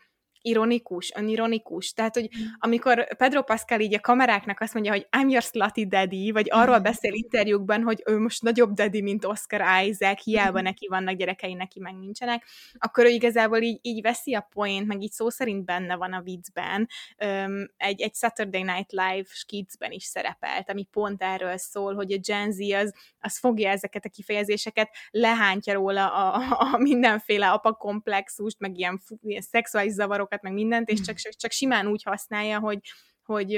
ironikus, 0.46 1.12
önironikus. 1.16 1.94
Tehát, 1.94 2.14
hogy 2.14 2.30
mm. 2.38 2.44
amikor 2.60 3.16
Pedro 3.16 3.44
Pascal 3.44 3.80
így 3.80 3.94
a 3.94 4.00
kameráknak 4.00 4.60
azt 4.60 4.74
mondja, 4.74 4.92
hogy 4.92 5.08
I'm 5.18 5.30
your 5.30 5.42
slutty 5.42 5.88
daddy, 5.88 6.32
vagy 6.32 6.48
arról 6.52 6.80
mm. 6.80 6.84
beszél 6.84 7.14
interjúkban, 7.14 7.84
hogy 7.84 8.04
ő 8.06 8.20
most 8.20 8.42
nagyobb 8.42 8.74
daddy, 8.74 9.02
mint 9.02 9.25
Oscar 9.25 9.62
Isaac, 9.86 10.24
hiába 10.24 10.60
mm. 10.60 10.64
neki 10.64 10.88
vannak 10.88 11.16
gyerekei, 11.16 11.54
neki 11.54 11.80
meg 11.80 11.98
nincsenek, 11.98 12.46
akkor 12.78 13.06
ő 13.06 13.10
igazából 13.10 13.62
így, 13.62 13.80
így 13.82 14.02
veszi 14.02 14.34
a 14.34 14.48
point, 14.54 14.88
meg 14.88 15.02
így 15.02 15.12
szó 15.12 15.30
szerint 15.30 15.66
benne 15.66 15.96
van 15.96 16.14
a 16.14 16.22
viccben. 16.22 16.90
Um, 17.25 17.68
egy, 17.78 18.02
egy 18.02 18.14
Saturday 18.14 18.64
Night 18.64 18.92
Live 18.92 19.28
skitsben 19.28 19.92
is 19.92 20.04
szerepelt, 20.04 20.70
ami 20.70 20.84
pont 20.84 21.22
erről 21.22 21.58
szól, 21.58 21.94
hogy 21.96 22.12
a 22.12 22.18
Gen 22.18 22.52
Z 22.52 22.60
az, 22.60 22.94
az 23.20 23.40
fogja 23.40 23.70
ezeket 23.70 24.06
a 24.06 24.10
kifejezéseket, 24.10 24.90
lehántja 25.12 25.74
róla 25.74 26.14
a, 26.14 26.36
a, 26.36 26.74
a 26.74 26.78
mindenféle 26.78 27.52
apakomplexust, 27.52 28.60
meg 28.60 28.78
ilyen, 28.78 29.02
ilyen 29.22 29.42
szexuális 29.42 29.92
zavarokat, 29.92 30.35
meg 30.42 30.54
mindent, 30.54 30.89
és 30.89 31.01
csak, 31.01 31.18
csak 31.18 31.51
simán 31.51 31.88
úgy 31.88 32.04
használja, 32.04 32.60
hogy, 32.60 32.80
hogy 33.24 33.56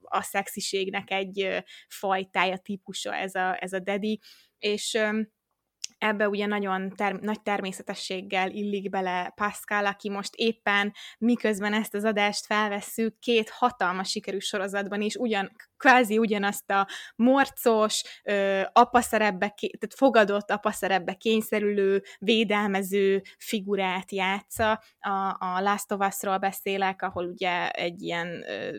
a 0.00 0.22
szexiségnek 0.22 1.10
egy 1.10 1.64
fajtája, 1.88 2.56
típusa 2.56 3.14
ez 3.14 3.34
a, 3.34 3.62
ez 3.62 3.72
a 3.72 3.78
dedi, 3.78 4.20
és 4.58 4.98
ebbe 5.98 6.28
ugye 6.28 6.46
nagyon 6.46 6.92
ter- 6.96 7.20
nagy 7.20 7.42
természetességgel 7.42 8.50
illik 8.50 8.90
bele 8.90 9.32
Pascal, 9.34 9.86
aki 9.86 10.10
most 10.10 10.34
éppen 10.34 10.92
miközben 11.18 11.72
ezt 11.72 11.94
az 11.94 12.04
adást 12.04 12.46
felvesszük, 12.46 13.18
két 13.18 13.50
hatalmas 13.50 14.10
sikerű 14.10 14.38
sorozatban 14.38 15.00
is 15.00 15.14
ugyan, 15.14 15.50
kvázi 15.76 16.18
ugyanazt 16.18 16.70
a 16.70 16.88
morcos, 17.16 18.02
ö, 18.24 18.62
apaszerebbe, 18.72 19.54
tehát 19.56 19.94
fogadott 19.96 20.50
apaszerebbe 20.50 21.14
kényszerülő, 21.14 22.02
védelmező 22.18 23.22
figurát 23.38 24.12
játsza. 24.12 24.82
A, 24.98 25.36
a 25.38 25.60
Last 25.60 25.92
of 25.92 26.06
Us-ról 26.06 26.38
beszélek, 26.38 27.02
ahol 27.02 27.24
ugye 27.24 27.70
egy 27.70 28.02
ilyen 28.02 28.44
ö, 28.48 28.76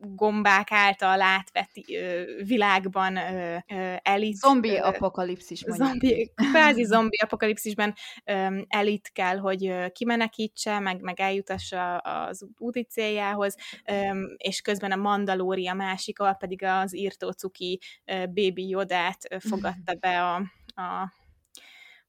gombák 0.00 0.72
által 0.72 1.20
átvett 1.20 1.70
ö, 1.92 2.22
világban 2.44 3.16
ö, 3.16 3.56
ö, 3.68 3.94
elit... 4.02 4.36
Zombi 4.36 4.76
apokalipszis 4.76 5.66
mondjuk. 5.66 5.88
Zombi, 5.88 6.32
kvázi 6.34 6.84
zombi 6.84 7.16
apokalipszisben 7.16 7.94
ö, 8.24 8.60
elit 8.68 9.10
kell, 9.12 9.36
hogy 9.36 9.92
kimenekítse, 9.92 10.78
meg, 10.78 11.00
meg 11.00 11.20
eljutassa 11.20 11.96
az 11.96 12.46
úti 12.58 12.82
céljához, 12.82 13.56
ö, 13.84 13.92
és 14.36 14.60
közben 14.60 14.92
a 14.92 14.96
Mandalóri 14.96 15.68
a 15.68 15.74
másik, 15.74 16.20
ahol 16.20 16.34
pedig 16.34 16.62
az 16.62 16.96
írtó 16.96 17.30
cuki 17.30 17.80
ö, 18.04 18.26
Baby 18.26 18.68
Jodát 18.68 19.36
fogadta 19.38 19.94
be 19.94 20.22
a, 20.22 20.34
a 20.82 21.18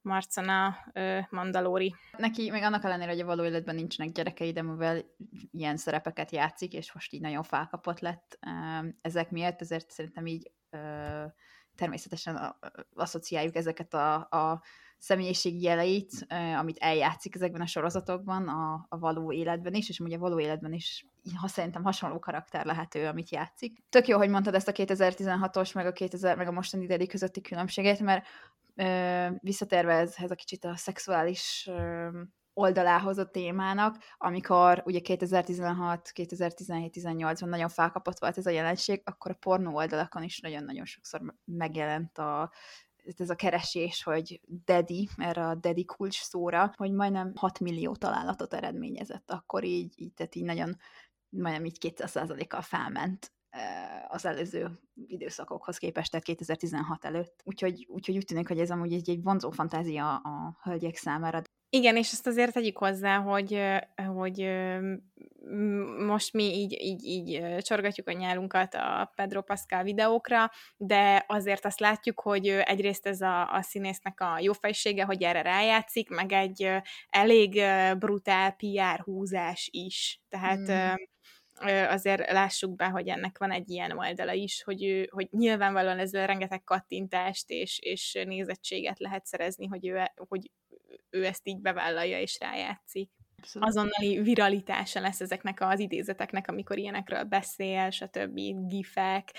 Marcana 0.02 0.76
ö, 0.94 1.20
Mandalóri. 1.30 1.96
Neki 2.18 2.50
még 2.52 2.64
annak 2.64 2.84
ellenére, 2.84 3.12
hogy 3.12 3.20
a 3.20 3.26
való 3.26 3.44
életben 3.44 3.76
nincsenek 3.76 4.12
gyerekei, 4.12 4.52
de 4.52 4.62
mivel 4.62 5.06
ilyen 5.52 5.78
szerepeket 5.78 6.32
játszik, 6.32 6.74
és 6.74 6.94
most 6.94 7.14
így 7.14 7.22
nagyon 7.22 7.44
felkapott 7.44 8.00
lett 8.00 8.40
ezek 9.02 9.32
miatt, 9.32 9.62
ezért 9.62 9.92
szerintem 9.92 10.26
így 10.26 10.52
természetesen 11.82 12.56
asszociáljuk 12.96 13.56
ezeket 13.56 13.94
a, 13.94 14.14
a 14.16 14.62
személyiségi 14.98 15.62
jeleit, 15.62 16.28
amit 16.58 16.78
eljátszik 16.78 17.36
ezekben 17.36 17.62
a 17.62 17.66
sorozatokban, 17.66 18.48
a, 18.48 18.86
a 18.90 19.00
való 19.00 19.32
életben 19.32 19.74
is, 19.74 19.90
és 19.90 20.00
ugye 20.00 20.18
való 20.18 20.40
életben 20.40 20.74
is 20.74 21.06
ha 21.36 21.48
szerintem 21.48 21.84
hasonló 21.84 22.20
karakter 22.20 22.66
lehető, 22.66 23.08
amit 23.08 23.30
játszik. 23.30 23.84
Tök 23.90 24.08
jó, 24.08 24.18
hogy 24.18 24.30
mondtad 24.30 24.56
ezt 24.56 24.68
a 24.68 24.72
2016-os, 24.72 25.74
meg 25.74 25.86
a 25.86 25.92
2000, 25.92 26.38
meg 26.38 26.48
a 26.48 26.52
mostani 26.52 26.84
idei 26.84 27.08
közötti 27.08 27.42
különbséget, 27.42 28.00
mert 28.00 28.26
ö, 28.76 29.28
visszatérve 29.40 29.94
ezhez 29.94 30.32
a 30.32 30.36
kicsit 30.36 30.66
a 30.66 30.76
szexuális 30.76 31.68
ö, 31.70 32.10
oldalához 32.54 33.18
a 33.18 33.30
témának, 33.30 33.98
amikor 34.18 34.82
ugye 34.86 35.00
2016, 35.00 36.12
2017, 36.12 36.96
18-ban 36.98 37.46
nagyon 37.46 37.70
felkapott 37.70 38.20
volt 38.20 38.38
ez 38.38 38.46
a 38.46 38.50
jelenség, 38.50 39.02
akkor 39.06 39.32
a 39.32 39.38
pornó 39.40 39.76
oldalakon 39.76 40.24
is 40.24 40.40
nagyon-nagyon 40.40 40.86
sokszor 40.86 41.22
megjelent 41.46 42.18
a 42.18 42.52
ez 43.18 43.30
a 43.30 43.36
keresés, 43.36 44.04
hogy 44.04 44.42
daddy, 44.66 45.10
erre 45.18 45.48
a 45.48 45.56
daddy 45.56 45.86
kulcs 45.86 46.22
szóra, 46.22 46.74
hogy 46.78 46.92
majdnem 46.92 47.32
6 47.36 47.60
millió 47.60 47.96
találatot 47.96 48.54
eredményezett, 48.54 49.32
akkor 49.32 49.64
így, 49.64 49.94
így 49.96 50.14
tehát 50.14 50.36
így 50.36 50.44
nagyon, 50.44 50.78
majdnem 51.30 51.66
így 51.66 51.78
200%-kal 51.96 52.62
felment 52.62 53.32
az 54.08 54.26
előző 54.26 54.80
időszakokhoz 55.08 55.78
képest, 55.78 56.12
tehát 56.12 56.26
2016 56.26 57.06
előtt. 57.06 57.42
Úgyhogy, 57.44 57.86
úgyhogy 57.90 58.16
úgy 58.16 58.26
tűnik, 58.26 58.48
hogy 58.48 58.60
ez 58.60 58.72
amúgy 58.72 58.94
egy, 58.94 59.10
egy 59.10 59.24
vonzó 59.24 59.52
fantázia 59.52 60.16
a 60.16 60.58
hölgyek 60.64 60.96
számára. 60.96 61.42
Igen, 61.74 61.98
és 61.98 62.12
ezt 62.12 62.28
azért 62.28 62.54
tegyük 62.54 62.78
hozzá, 62.78 63.18
hogy, 63.18 63.62
hogy 64.16 64.50
most 66.06 66.34
mi 66.34 66.44
így, 66.44 66.78
így, 66.82 67.04
így 67.04 67.58
csorgatjuk 67.58 68.08
a 68.08 68.12
nyálunkat 68.12 68.74
a 68.74 69.12
Pedro 69.16 69.42
Pascal 69.42 69.84
videókra, 69.84 70.52
de 70.78 71.26
azért 71.28 71.66
azt 71.66 71.80
látjuk, 71.80 72.20
hogy 72.20 72.48
egyrészt 72.48 73.08
ez 73.08 73.22
a, 73.22 73.54
a 73.54 73.62
színésznek 73.62 74.20
a 74.20 74.40
jófejsége, 74.40 75.04
hogy 75.04 75.24
erre 75.24 75.42
rájátszik, 75.42 76.10
meg 76.10 76.32
egy 76.32 76.72
elég 77.10 77.62
brutál 77.98 78.52
PR 78.52 79.02
húzás 79.04 79.70
is. 79.72 80.22
Tehát 80.30 80.68
mm 80.68 80.94
azért 81.90 82.32
lássuk 82.32 82.76
be, 82.76 82.86
hogy 82.86 83.08
ennek 83.08 83.38
van 83.38 83.52
egy 83.52 83.70
ilyen 83.70 83.98
oldala 83.98 84.34
is, 84.34 84.64
hogy, 84.64 84.84
ő, 84.84 85.08
hogy 85.12 85.28
nyilvánvalóan 85.32 86.00
ezzel 86.00 86.28
rengeteg 86.28 86.64
kattintást 86.64 87.50
és, 87.50 87.80
és 87.80 88.22
nézettséget 88.26 89.00
lehet 89.00 89.26
szerezni, 89.26 89.66
hogy 89.66 89.88
ő, 89.88 90.04
hogy 90.16 90.52
ő 91.12 91.26
ezt 91.26 91.48
így 91.48 91.62
bevállalja 91.62 92.20
és 92.20 92.38
rájátszik. 92.40 93.10
Abszolút. 93.38 93.68
Azonnali 93.68 94.22
viralitása 94.22 95.00
lesz 95.00 95.22
ezeknek 95.22 95.62
az 95.62 95.80
idézeteknek, 95.80 96.48
amikor 96.48 96.78
ilyenekről 96.78 97.24
beszél, 97.24 97.90
stb. 97.90 98.40
gifek, 98.68 99.34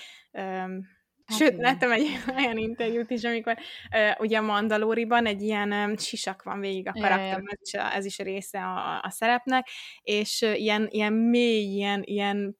Hát 1.25 1.37
Sőt, 1.37 1.51
igen. 1.51 1.63
láttam 1.63 1.91
egy 1.91 2.07
olyan 2.37 2.57
interjút 2.57 3.09
is, 3.09 3.23
amikor 3.23 3.57
uh, 3.91 4.21
ugye 4.21 4.37
a 4.37 4.41
Mandalóriban 4.41 5.25
egy 5.25 5.41
ilyen 5.41 5.71
um, 5.71 5.97
sisak 5.97 6.43
van 6.43 6.59
végig 6.59 6.87
a 6.87 6.91
karakter, 6.91 7.41
ez, 7.45 7.59
is 7.61 7.73
a, 7.73 7.95
ez 7.95 8.05
is 8.05 8.19
a 8.19 8.23
része 8.23 8.59
a, 8.59 9.01
a 9.01 9.09
szerepnek, 9.09 9.67
és 10.01 10.41
uh, 10.41 10.59
ilyen, 10.59 10.87
ilyen 10.89 11.13
mély, 11.13 11.73
ilyen, 11.73 12.01
ilyen 12.03 12.57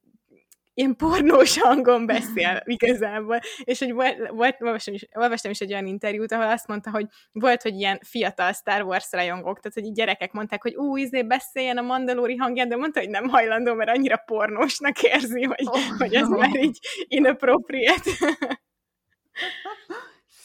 ilyen 0.73 0.95
pornós 0.95 1.59
hangon 1.59 2.05
beszél 2.05 2.61
igazából, 2.65 3.39
és 3.63 3.79
hogy 3.79 3.93
volt, 3.93 4.29
volt 4.29 4.61
olvastam, 4.61 4.93
is, 4.93 5.07
olvastam 5.13 5.51
is 5.51 5.59
egy 5.59 5.71
olyan 5.71 5.85
interjút, 5.85 6.31
ahol 6.31 6.49
azt 6.49 6.67
mondta, 6.67 6.89
hogy 6.89 7.05
volt, 7.31 7.61
hogy 7.61 7.75
ilyen 7.75 7.99
fiatal 8.03 8.53
Star 8.53 8.81
Wars 8.81 9.11
rajongók, 9.11 9.59
tehát 9.59 9.79
hogy 9.79 9.91
gyerekek 9.91 10.31
mondták, 10.31 10.61
hogy 10.61 10.75
ú, 10.75 10.97
izé 10.97 11.23
beszéljen 11.23 11.77
a 11.77 11.81
mandalóri 11.81 12.35
hangján, 12.35 12.69
de 12.69 12.75
mondta, 12.75 12.99
hogy 12.99 13.09
nem 13.09 13.27
hajlandó, 13.27 13.73
mert 13.73 13.89
annyira 13.89 14.17
pornósnak 14.17 15.01
érzi, 15.03 15.43
hogy, 15.43 15.65
oh, 15.65 15.97
hogy 15.97 16.13
ez 16.13 16.27
no. 16.27 16.37
már 16.37 16.55
így 16.55 16.79
inappropriate. 17.07 18.11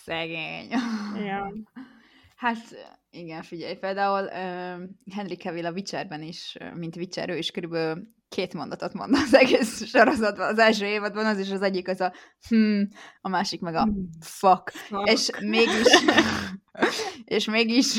Szegény. 0.05 0.69
Ja. 1.25 1.53
Hát 2.37 2.59
igen, 3.11 3.43
figyelj, 3.43 3.75
például 3.75 4.25
uh, 4.25 5.15
Henry 5.15 5.37
Cavill 5.37 5.67
a 5.67 5.73
Witcherben 5.73 6.23
is, 6.23 6.57
mint 6.75 6.97
Witcher, 6.97 7.29
ő 7.29 7.37
is 7.37 7.51
körülbelül 7.51 8.17
két 8.29 8.55
mondatot 8.55 8.93
mond 8.93 9.15
az 9.15 9.35
egész 9.35 9.87
sorozatban. 9.87 10.49
Az 10.49 10.59
első 10.59 10.87
évadban 10.87 11.27
az 11.27 11.39
is 11.39 11.51
az 11.51 11.63
egyik 11.63 11.89
az 11.89 12.01
a 12.01 12.13
hmm, 12.49 12.89
a 13.21 13.29
másik 13.29 13.61
meg 13.61 13.75
a 13.75 13.83
hmm. 13.83 14.09
fuck. 14.21 14.71
fuck. 14.71 15.09
És 15.09 15.31
mégis 15.41 16.05
és 17.25 17.45
mégis 17.45 17.99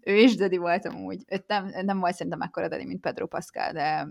ő 0.00 0.14
is 0.14 0.34
Dadi 0.34 0.56
volt 0.56 0.86
amúgy. 0.86 1.24
Ő 1.28 1.44
nem, 1.46 1.72
nem 1.82 1.98
volt 1.98 2.14
szerintem 2.14 2.40
ekkora 2.40 2.68
Dadi, 2.68 2.84
mint 2.84 3.00
Pedro 3.00 3.26
Pascal, 3.26 3.72
de 3.72 4.08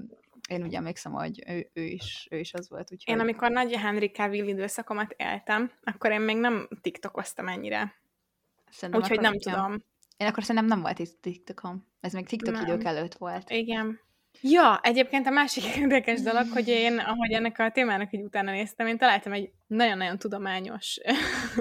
én 0.50 0.64
ugye 0.64 0.78
emlékszem, 0.78 1.12
hogy 1.12 1.44
ő, 1.48 1.70
ő, 1.74 1.84
is, 1.84 2.28
ő 2.32 2.40
is 2.40 2.54
az 2.54 2.70
volt. 2.70 2.92
Úgyhogy... 2.92 3.16
Én 3.16 3.22
amikor 3.22 3.52
nagy 3.52 3.76
Henry 3.76 4.08
Cavill 4.08 4.48
időszakomat 4.48 5.14
éltem, 5.18 5.72
akkor 5.84 6.12
én 6.12 6.22
még 6.22 6.38
nem 6.38 6.68
tiktokoztam 6.82 7.48
ennyire. 7.48 7.94
Úgyhogy 8.92 9.20
nem 9.20 9.40
tudom. 9.40 9.84
Én 10.18 10.28
akkor 10.28 10.44
szerintem 10.44 10.66
nem 10.66 10.82
volt 10.82 11.00
itt 11.00 11.22
TikTokom. 11.22 11.88
Ez 12.00 12.14
még 12.14 12.28
TikTok 12.28 12.54
nem. 12.54 12.66
idők 12.66 12.84
előtt 12.84 13.14
volt. 13.14 13.50
Igen. 13.50 14.00
Ja, 14.42 14.80
egyébként 14.84 15.28
a 15.28 15.30
másik 15.30 15.64
érdekes 15.82 16.22
dolog, 16.22 16.46
hogy 16.54 16.68
én, 16.68 16.98
ahogy 16.98 17.32
ennek 17.32 17.60
a 17.60 17.72
témának 17.72 18.14
így 18.14 18.24
utána 18.24 18.52
néztem, 18.52 18.88
én 18.88 18.98
találtam 18.98 19.34
egy 19.34 19.52
nagyon-nagyon 19.68 20.18
tudományos 20.18 20.98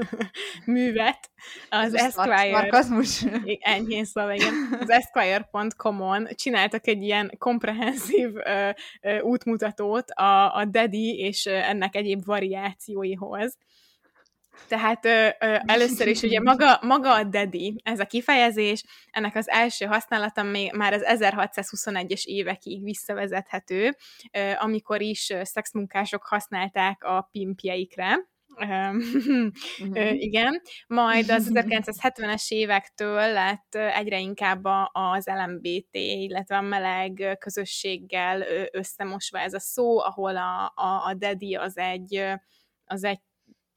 művet, 0.65 1.31
az 1.71 1.95
Esquire... 1.95 2.51
Markazmus. 2.51 3.25
Enyhén 3.61 4.05
szóval, 4.05 4.35
igen. 4.35 4.55
Az 4.81 4.91
Esquire.com-on 4.91 6.29
csináltak 6.35 6.87
egy 6.87 7.03
ilyen 7.03 7.33
komprehenzív 7.39 8.31
uh, 8.35 9.25
útmutatót 9.25 10.11
a, 10.11 10.55
a 10.55 10.65
Daddy 10.65 11.19
és 11.19 11.47
ennek 11.47 11.97
egyéb 11.97 12.25
variációihoz. 12.25 13.57
Tehát 14.69 15.05
ö, 15.05 15.29
ö, 15.41 15.57
először 15.67 16.07
is 16.07 16.23
ugye 16.23 16.41
maga, 16.41 16.79
maga 16.83 17.15
a 17.15 17.25
dedi, 17.25 17.81
ez 17.85 18.01
a 18.01 18.05
kifejezés, 18.05 18.85
ennek 19.11 19.37
az 19.37 19.49
első 19.49 19.85
használata 19.85 20.43
még 20.43 20.73
már 20.73 20.93
az 20.93 21.03
1621-es 21.07 22.25
évekig 22.25 22.83
visszavezethető, 22.83 23.97
ö, 24.33 24.53
amikor 24.59 25.01
is 25.01 25.33
szexmunkások 25.43 26.27
használták 26.27 27.05
a 27.05 27.29
pimpjeikre, 27.33 28.29
uh-huh. 28.59 30.15
igen, 30.29 30.63
majd 30.87 31.31
az 31.31 31.51
1970-es 31.55 32.49
évektől 32.49 33.33
lett 33.33 33.75
egyre 33.75 34.19
inkább 34.19 34.65
az 34.93 35.27
LMBT, 35.27 35.89
illetve 35.93 36.57
a 36.57 36.61
meleg 36.61 37.37
közösséggel 37.39 38.45
összemosva 38.73 39.39
ez 39.39 39.55
a 39.55 39.61
szó, 39.61 39.99
ahol 39.99 40.37
a, 40.37 40.73
a, 40.75 41.07
a 41.07 41.15
daddy 41.15 41.55
az 41.55 41.77
egy 41.77 42.25
az 42.91 43.05
egy 43.05 43.21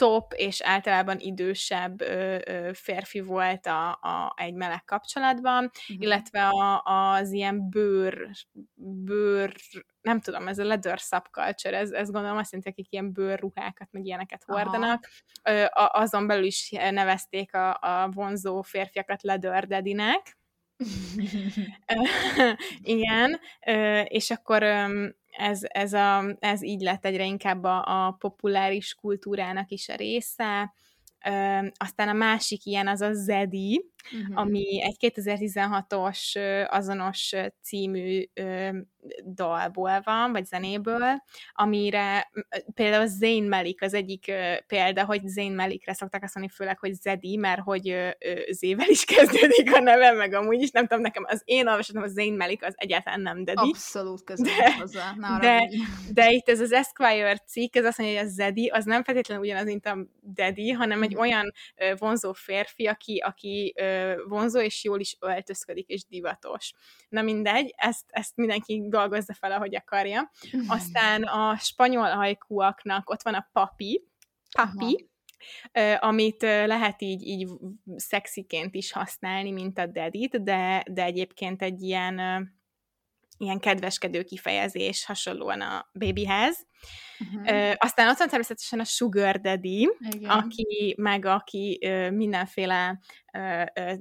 top 0.02 0.34
és 0.34 0.62
általában 0.62 1.20
idősebb 1.20 2.02
ö, 2.02 2.38
ö, 2.46 2.70
férfi 2.74 3.20
volt 3.20 3.66
a, 3.66 3.90
a, 3.90 4.34
egy 4.36 4.54
meleg 4.54 4.84
kapcsolatban, 4.86 5.64
uh-huh. 5.64 6.04
illetve 6.04 6.48
a, 6.48 6.82
az 6.84 7.32
ilyen 7.32 7.70
bőr, 7.70 8.30
bőr, 8.76 9.56
nem 10.02 10.20
tudom, 10.20 10.48
ez 10.48 10.60
a 10.60 10.64
leather 10.64 10.98
subculture, 10.98 11.78
ez, 11.78 11.92
ez 11.92 12.12
gondolom 12.12 12.38
azt 12.38 12.52
jelenti, 12.52 12.72
akik 12.72 12.92
ilyen 12.92 13.12
bőrruhákat, 13.12 13.88
meg 13.92 14.06
ilyeneket 14.06 14.44
hordanak. 14.44 15.10
Ö, 15.44 15.64
a, 15.64 15.90
azon 15.94 16.28
belül 16.28 16.46
is 16.46 16.70
nevezték 16.72 17.54
a, 17.54 17.78
a 17.82 18.10
vonzó 18.12 18.62
férfiakat 18.62 19.22
leather 19.22 19.68
daddy-nek. 19.68 20.38
Igen, 22.82 23.40
és 24.04 24.32
akkor 24.32 24.64
ez, 25.32 25.60
ez, 25.64 25.94
a, 25.94 26.36
ez 26.40 26.64
így 26.64 26.82
lett 26.82 27.06
egyre 27.06 27.26
inkább 27.26 27.64
a, 27.64 28.08
a 28.08 28.12
populáris 28.12 28.94
kultúrának 28.94 29.70
is 29.70 29.90
a 29.90 29.96
része. 29.96 30.74
Ö, 31.26 31.68
aztán 31.78 32.08
a 32.08 32.14
másik 32.14 32.66
ilyen 32.66 32.88
az 32.88 33.02
a 33.02 33.14
Zedi, 33.14 33.91
uh-huh. 34.12 34.38
ami 34.40 34.82
egy 34.84 35.14
2016-os 35.16 36.38
azonos 36.70 37.34
című 37.62 38.24
dalból 39.34 40.02
van, 40.04 40.32
vagy 40.32 40.46
zenéből, 40.46 41.24
amire 41.54 42.32
például 42.74 43.08
Zayn 43.08 43.48
Malik 43.48 43.82
az 43.82 43.94
egyik 43.94 44.32
példa, 44.68 45.06
hogy 45.06 45.22
Zayn 45.26 45.56
Malikre 45.56 45.94
szokták 45.94 46.24
azt 46.24 46.36
mondani 46.36 46.56
főleg, 46.56 46.80
hogy 46.80 46.94
Zedi, 46.94 47.36
mert 47.36 47.62
hogy 47.62 48.16
zével 48.50 48.90
is 48.90 49.06
kezdődik 49.16 49.76
a 49.76 49.80
neve, 49.80 50.12
meg 50.12 50.34
amúgy 50.34 50.62
is, 50.62 50.72
nem 50.72 50.88
tudom, 50.88 51.04
nekem 51.04 51.24
az 51.28 51.42
én 51.46 51.68
olvasatom, 51.68 52.04
a 52.04 52.08
Zayn 52.08 52.36
Malik 52.36 52.64
az 52.64 52.74
egyáltalán 52.78 53.22
nem 53.22 53.44
Dedi. 53.44 53.70
Abszolút 53.70 54.24
közben 54.24 54.56
de, 54.58 54.74
hozzá. 54.74 55.14
Na, 55.18 55.40
de, 55.40 55.70
de 56.14 56.32
itt 56.32 56.50
ez 56.50 56.60
az 56.60 56.72
Esquire 56.72 57.38
cikk, 57.38 57.76
ez 57.76 57.86
azt 57.86 57.98
mondja, 57.98 58.18
hogy 58.18 58.28
a 58.28 58.32
Zedi, 58.32 58.68
az 58.68 58.86
nem 58.86 59.04
feltétlenül 59.04 59.44
ugyanaz, 59.44 59.66
mint 59.66 59.86
a 59.86 59.98
Dedi, 60.22 60.70
hanem 60.70 61.04
egy 61.04 61.12
mhm. 61.12 61.20
olyan 61.20 61.52
vonzó 61.98 62.34
férfi, 62.34 62.88
aki, 62.88 63.18
aki 63.18 63.74
ö, 63.78 63.91
vonzó, 64.28 64.60
és 64.60 64.84
jól 64.84 65.00
is 65.00 65.18
öltözködik, 65.20 65.88
és 65.88 66.06
divatos. 66.06 66.74
Na 67.10 67.22
mindegy, 67.22 67.74
ezt, 67.78 68.06
ezt 68.08 68.36
mindenki 68.36 68.84
dolgozza 68.88 69.34
fel, 69.34 69.52
ahogy 69.52 69.76
akarja. 69.76 70.32
Aztán 70.68 71.24
a 71.24 71.56
spanyol 71.58 72.12
ajkúaknak 72.12 73.10
ott 73.10 73.22
van 73.22 73.34
a 73.34 73.50
papi, 73.52 74.08
papi, 74.52 75.10
Aha. 75.72 75.98
amit 76.00 76.42
lehet 76.42 77.02
így, 77.02 77.22
így 77.22 77.50
szexiként 77.96 78.76
is 78.76 78.92
használni, 78.92 79.52
mint 79.52 79.78
a 79.78 79.86
dedit, 79.86 80.44
de, 80.44 80.84
de 80.92 81.04
egyébként 81.04 81.62
egy 81.62 81.82
ilyen 81.82 82.20
ilyen 83.42 83.60
kedveskedő 83.60 84.24
kifejezés 84.24 85.06
hasonlóan 85.06 85.62
a 85.62 85.90
babyhez. 85.94 86.66
Uh-huh. 87.20 87.52
Ö, 87.52 87.72
aztán 87.78 88.10
ott 88.10 88.18
van 88.18 88.28
természetesen 88.28 88.80
a 88.80 88.84
sugar 88.84 89.40
daddy, 89.40 89.90
Igen. 90.12 90.30
aki 90.30 90.96
meg 90.98 91.26
aki 91.26 91.80
ö, 91.82 92.10
mindenféle 92.10 93.00
ö, 93.34 93.64
ö, 93.74 93.94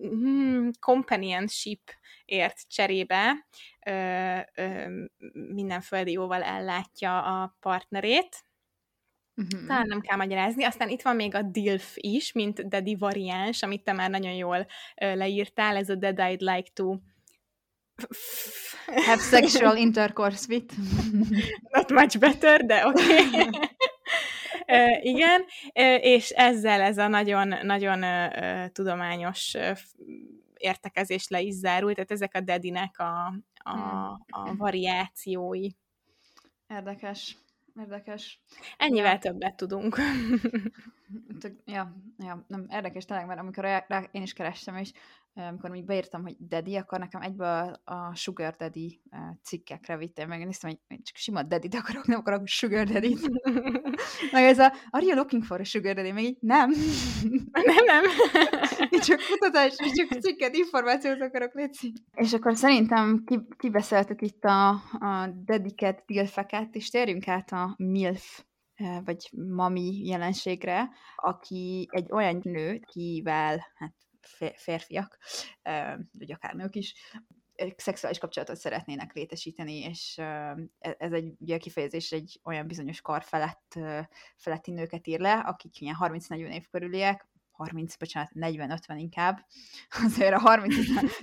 hmm, 0.00 0.70
companionship 0.80 1.80
ért 2.24 2.68
cserébe 2.68 3.46
ö, 3.86 4.38
ö, 4.54 4.86
minden 5.32 5.80
földi 5.80 6.12
jóval 6.12 6.42
ellátja 6.42 7.22
a 7.22 7.56
partnerét, 7.60 8.46
Uh-huh. 9.38 9.66
Talán 9.66 9.86
nem 9.86 10.00
kell 10.00 10.16
magyarázni. 10.16 10.64
Aztán 10.64 10.88
itt 10.88 11.02
van 11.02 11.16
még 11.16 11.34
a 11.34 11.42
DILF 11.42 11.92
is, 11.94 12.32
mint 12.32 12.68
Daddy 12.68 12.96
variáns, 12.96 13.62
amit 13.62 13.84
te 13.84 13.92
már 13.92 14.10
nagyon 14.10 14.32
jól 14.32 14.66
ö, 15.00 15.14
leírtál, 15.14 15.76
ez 15.76 15.88
a 15.88 15.94
Dead 15.94 16.18
I'd 16.18 16.40
Like 16.40 16.70
to 16.72 16.94
Have 18.86 19.20
sexual 19.20 19.76
intercourse 19.86 20.46
with. 20.48 20.72
Not 21.72 21.90
much 21.90 22.18
better, 22.18 22.66
de 22.66 22.86
oké. 22.86 23.02
Okay. 24.68 24.88
uh, 24.88 25.04
igen, 25.04 25.40
uh, 25.40 26.04
és 26.04 26.30
ezzel 26.30 26.80
ez 26.80 26.98
a 26.98 27.08
nagyon-nagyon 27.08 28.02
uh, 28.02 28.66
tudományos 28.72 29.56
értekezés 30.56 31.28
le 31.28 31.40
is 31.40 31.54
zárult, 31.54 31.94
tehát 31.94 32.10
ezek 32.10 32.34
a 32.34 32.40
dedinek 32.40 32.98
a, 32.98 33.26
a, 33.56 33.72
hmm. 33.72 34.18
a 34.26 34.54
variációi. 34.56 35.68
Érdekes. 36.68 37.36
Érdekes. 37.78 38.40
Ennyivel 38.76 39.12
ja. 39.12 39.18
többet 39.18 39.56
tudunk. 39.56 39.96
ja, 41.64 41.94
ja, 42.18 42.44
nem, 42.48 42.66
érdekes 42.70 43.04
tényleg, 43.04 43.26
mert 43.26 43.40
amikor 43.40 43.64
rá, 43.64 44.08
én 44.10 44.22
is 44.22 44.32
kerestem, 44.32 44.76
és 44.76 44.92
amikor 45.34 45.70
még 45.70 45.84
beírtam, 45.84 46.22
hogy 46.22 46.36
daddy, 46.38 46.76
akkor 46.76 46.98
nekem 46.98 47.20
egyből 47.20 47.80
a 47.84 48.14
Sugar 48.14 48.56
Daddy 48.56 49.00
cikkekre 49.42 49.96
vittél 49.96 50.26
meg. 50.26 50.44
Néztem, 50.44 50.70
hogy 50.70 51.02
csak 51.02 51.16
sima 51.16 51.42
daddy 51.42 51.68
akarok, 51.76 52.06
nem 52.06 52.18
akarok 52.18 52.46
Sugar 52.46 52.86
daddy 52.86 53.16
meg 54.32 54.44
ez 54.44 54.58
a, 54.58 54.72
are 54.90 55.04
you 55.04 55.14
looking 55.14 55.44
for 55.44 55.60
a 55.60 55.64
Sugar 55.64 55.94
Daddy? 55.94 56.12
Még 56.12 56.24
így, 56.24 56.36
nem. 56.40 56.70
nem, 57.52 57.84
nem. 57.84 58.02
én 58.90 59.00
csak 59.00 59.20
kutatás, 59.30 59.74
és 59.78 59.92
csak 59.92 60.20
cikket, 60.20 60.56
információt 60.56 61.20
akarok, 61.20 61.54
létszik. 61.54 61.96
És 62.14 62.32
akkor 62.32 62.56
szerintem 62.56 63.24
kibeszéltük 63.58 64.22
itt 64.22 64.44
a, 64.44 64.68
a 64.92 65.28
dediket, 65.44 66.02
dilfeket, 66.06 66.74
és 66.74 66.90
térjünk 66.90 67.28
át 67.28 67.52
a 67.52 67.74
MILF 67.76 68.42
vagy 69.04 69.30
mami 69.48 70.06
jelenségre, 70.06 70.88
aki 71.16 71.88
egy 71.90 72.12
olyan 72.12 72.40
nő, 72.42 72.78
kivel 72.78 73.66
hát 73.74 73.94
férfiak, 74.56 75.18
vagy 76.12 76.32
akár 76.32 76.54
nők 76.54 76.74
is, 76.74 76.94
szexuális 77.76 78.18
kapcsolatot 78.18 78.56
szeretnének 78.56 79.12
létesíteni, 79.12 79.78
és 79.78 80.20
ez 80.78 81.12
egy 81.12 81.34
ugye 81.38 81.58
kifejezés 81.58 82.12
egy 82.12 82.40
olyan 82.44 82.66
bizonyos 82.66 83.00
kar 83.00 83.22
felett, 83.22 83.78
feletti 84.36 84.70
nőket 84.70 85.06
ír 85.06 85.20
le, 85.20 85.32
akik 85.32 85.80
ilyen 85.80 85.96
30-40 86.00 86.54
év 86.54 86.68
körüliek, 86.70 87.27
30, 87.58 87.96
bocsánat, 87.96 88.30
40-50 88.34 88.94
inkább. 88.96 89.46
Azért 90.06 90.34
a 90.34 90.38
30 90.38 90.74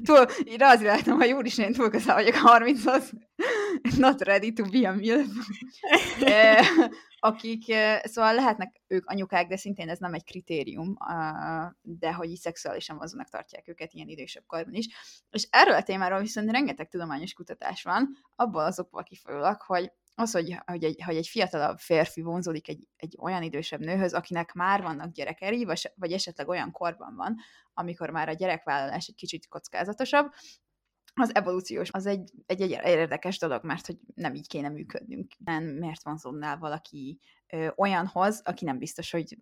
túl, 0.04 0.26
én 0.44 0.64
az 0.64 0.82
láttam, 0.82 1.18
hogy 1.18 1.32
úristen, 1.32 1.66
én 1.66 1.74
túl 1.74 1.90
közel 1.90 2.16
vagyok 2.16 2.36
a 2.36 2.58
30-hoz. 2.60 3.12
Not 3.98 4.22
ready 4.22 4.54
to 4.54 4.64
be 4.64 4.90
a 4.90 4.94
milf 4.94 5.28
akik, 7.20 7.64
szóval 8.04 8.34
lehetnek 8.34 8.82
ők 8.88 9.10
anyukák, 9.10 9.48
de 9.48 9.58
szintén 9.58 9.90
ez 9.90 10.00
nem 10.00 10.14
egy 10.14 10.24
kritérium, 10.24 10.98
de 11.82 12.14
hogy 12.14 12.30
így 12.30 12.40
szexuálisan 12.40 12.98
vonzónak 12.98 13.30
tartják 13.30 13.68
őket 13.68 13.94
ilyen 13.94 14.08
idősebb 14.08 14.44
korban 14.46 14.74
is. 14.74 14.88
És 15.30 15.48
erről 15.50 15.76
a 15.76 15.84
témáról 15.84 16.20
viszont 16.20 16.52
rengeteg 16.52 16.88
tudományos 16.88 17.34
kutatás 17.34 17.84
van, 17.84 18.18
abból 18.36 18.64
azokból 18.64 19.04
kifolyólag, 19.04 19.62
hogy 19.62 19.92
az, 20.16 20.32
hogy, 20.32 20.58
hogy, 20.66 20.84
egy, 20.84 21.02
hogy 21.02 21.16
egy 21.16 21.28
fiatalabb 21.28 21.78
férfi 21.78 22.22
vonzódik 22.22 22.68
egy, 22.68 22.88
egy 22.96 23.16
olyan 23.20 23.44
idősebb 23.44 23.80
nőhöz, 23.80 24.14
akinek 24.14 24.54
már 24.54 24.82
vannak 24.82 25.12
gyerekei, 25.12 25.66
vagy, 25.66 25.92
vagy 25.96 26.12
esetleg 26.12 26.48
olyan 26.48 26.72
korban 26.72 27.16
van, 27.16 27.36
amikor 27.74 28.10
már 28.10 28.30
a 28.30 28.34
gyerekvállalás 28.34 29.08
egy 29.08 29.16
kicsit 29.16 29.48
kockázatosabb, 29.48 30.32
az 31.14 31.36
evolúciós, 31.36 31.92
az 31.92 32.06
egy, 32.06 32.32
egy, 32.46 32.62
egy 32.62 32.70
érdekes 32.86 33.40
dolog, 33.40 33.64
mert 33.64 33.86
hogy 33.86 33.98
nem 34.16 34.34
így 34.34 34.48
kéne 34.48 34.70
működnünk. 34.70 35.34
Miért 35.80 36.04
van 36.04 36.18
zonnál 36.18 36.58
valaki 36.58 37.20
ö, 37.54 37.68
olyanhoz, 37.76 38.42
aki 38.44 38.66
nem 38.66 38.78
biztos, 38.78 39.12
hogy 39.12 39.38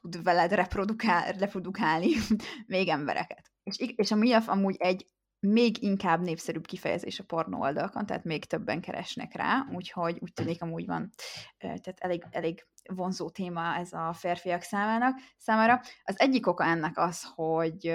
tud 0.00 0.22
veled 0.22 0.52
reprodukál, 0.52 1.32
reprodukálni 1.32 2.08
még 2.66 2.88
embereket. 2.88 3.50
És, 3.62 3.76
és 3.96 4.10
a 4.10 4.16
MILF 4.16 4.48
amúgy 4.48 4.76
egy 4.78 5.06
még 5.46 5.82
inkább 5.82 6.20
népszerűbb 6.20 6.66
kifejezés 6.66 7.18
a 7.18 7.24
pornó 7.24 7.60
oldalakon, 7.60 8.06
tehát 8.06 8.24
még 8.24 8.44
többen 8.44 8.80
keresnek 8.80 9.34
rá, 9.34 9.66
úgyhogy 9.74 10.18
úgy 10.20 10.32
tűnik 10.32 10.62
amúgy 10.62 10.86
van, 10.86 11.10
tehát 11.58 11.94
elég, 11.98 12.24
elég 12.30 12.66
vonzó 12.94 13.30
téma 13.30 13.74
ez 13.76 13.92
a 13.92 14.12
férfiak 14.12 14.62
számának, 14.62 15.18
számára. 15.36 15.80
Az 16.04 16.20
egyik 16.20 16.46
oka 16.46 16.64
ennek 16.64 16.98
az, 16.98 17.22
hogy 17.34 17.94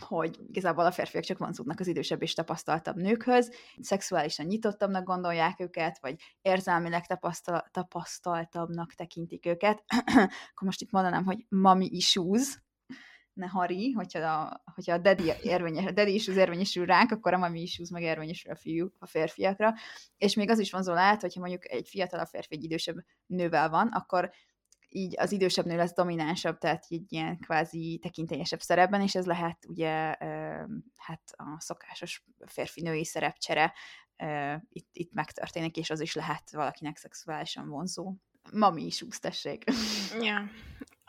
hogy 0.00 0.38
igazából 0.48 0.84
a 0.84 0.90
férfiak 0.90 1.24
csak 1.24 1.38
vonzódnak 1.38 1.80
az 1.80 1.86
idősebb 1.86 2.22
és 2.22 2.34
tapasztaltabb 2.34 2.96
nőkhöz, 2.96 3.52
szexuálisan 3.80 4.46
nyitottabbnak 4.46 5.04
gondolják 5.04 5.60
őket, 5.60 5.98
vagy 6.00 6.14
érzelmileg 6.42 7.06
tapasztal- 7.06 7.70
tapasztaltabbnak 7.70 8.94
tekintik 8.94 9.46
őket. 9.46 9.84
Akkor 10.50 10.66
most 10.66 10.80
itt 10.80 10.90
mondanám, 10.90 11.24
hogy 11.24 11.46
mami 11.48 11.86
issues, 11.86 12.62
ne 13.40 13.46
hari, 13.46 13.92
hogyha 13.92 14.18
a, 14.18 14.62
hogyha 14.74 14.92
a 14.92 14.98
daddy, 14.98 15.32
érvényes, 15.42 15.84
a 15.84 15.90
daddy 15.90 16.14
issues 16.14 16.36
érvényesül 16.36 16.86
ránk, 16.86 17.10
akkor 17.10 17.34
a 17.34 17.38
mami 17.38 17.60
issues 17.60 17.90
meg 17.90 18.02
érvényesül 18.02 18.52
a 18.52 18.56
fiú, 18.56 18.88
a 18.98 19.06
férfiakra. 19.06 19.74
És 20.16 20.34
még 20.34 20.50
az 20.50 20.58
is 20.58 20.70
vonzó 20.70 20.92
lehet, 20.92 21.20
hogyha 21.20 21.40
mondjuk 21.40 21.70
egy 21.70 21.88
fiatal 21.88 22.20
a 22.20 22.26
férfi 22.26 22.54
egy 22.54 22.64
idősebb 22.64 22.96
nővel 23.26 23.68
van, 23.68 23.88
akkor 23.88 24.30
így 24.88 25.14
az 25.18 25.32
idősebb 25.32 25.64
nő 25.64 25.76
lesz 25.76 25.94
dominánsabb, 25.94 26.58
tehát 26.58 26.84
így 26.88 27.12
ilyen 27.12 27.38
kvázi 27.38 27.98
tekintélyesebb 28.02 28.60
szerepben, 28.60 29.00
és 29.00 29.14
ez 29.14 29.26
lehet 29.26 29.66
ugye 29.68 30.16
hát 30.96 31.22
a 31.36 31.56
szokásos 31.58 32.24
férfi-női 32.46 33.04
szerepcsere 33.04 33.74
itt, 34.68 34.88
itt 34.92 35.12
megtörténik, 35.12 35.76
és 35.76 35.90
az 35.90 36.00
is 36.00 36.14
lehet 36.14 36.50
valakinek 36.52 36.96
szexuálisan 36.96 37.68
vonzó. 37.68 38.14
Mami 38.52 38.84
is 38.84 39.02
úsztessék. 39.02 39.64
Ja. 40.20 40.50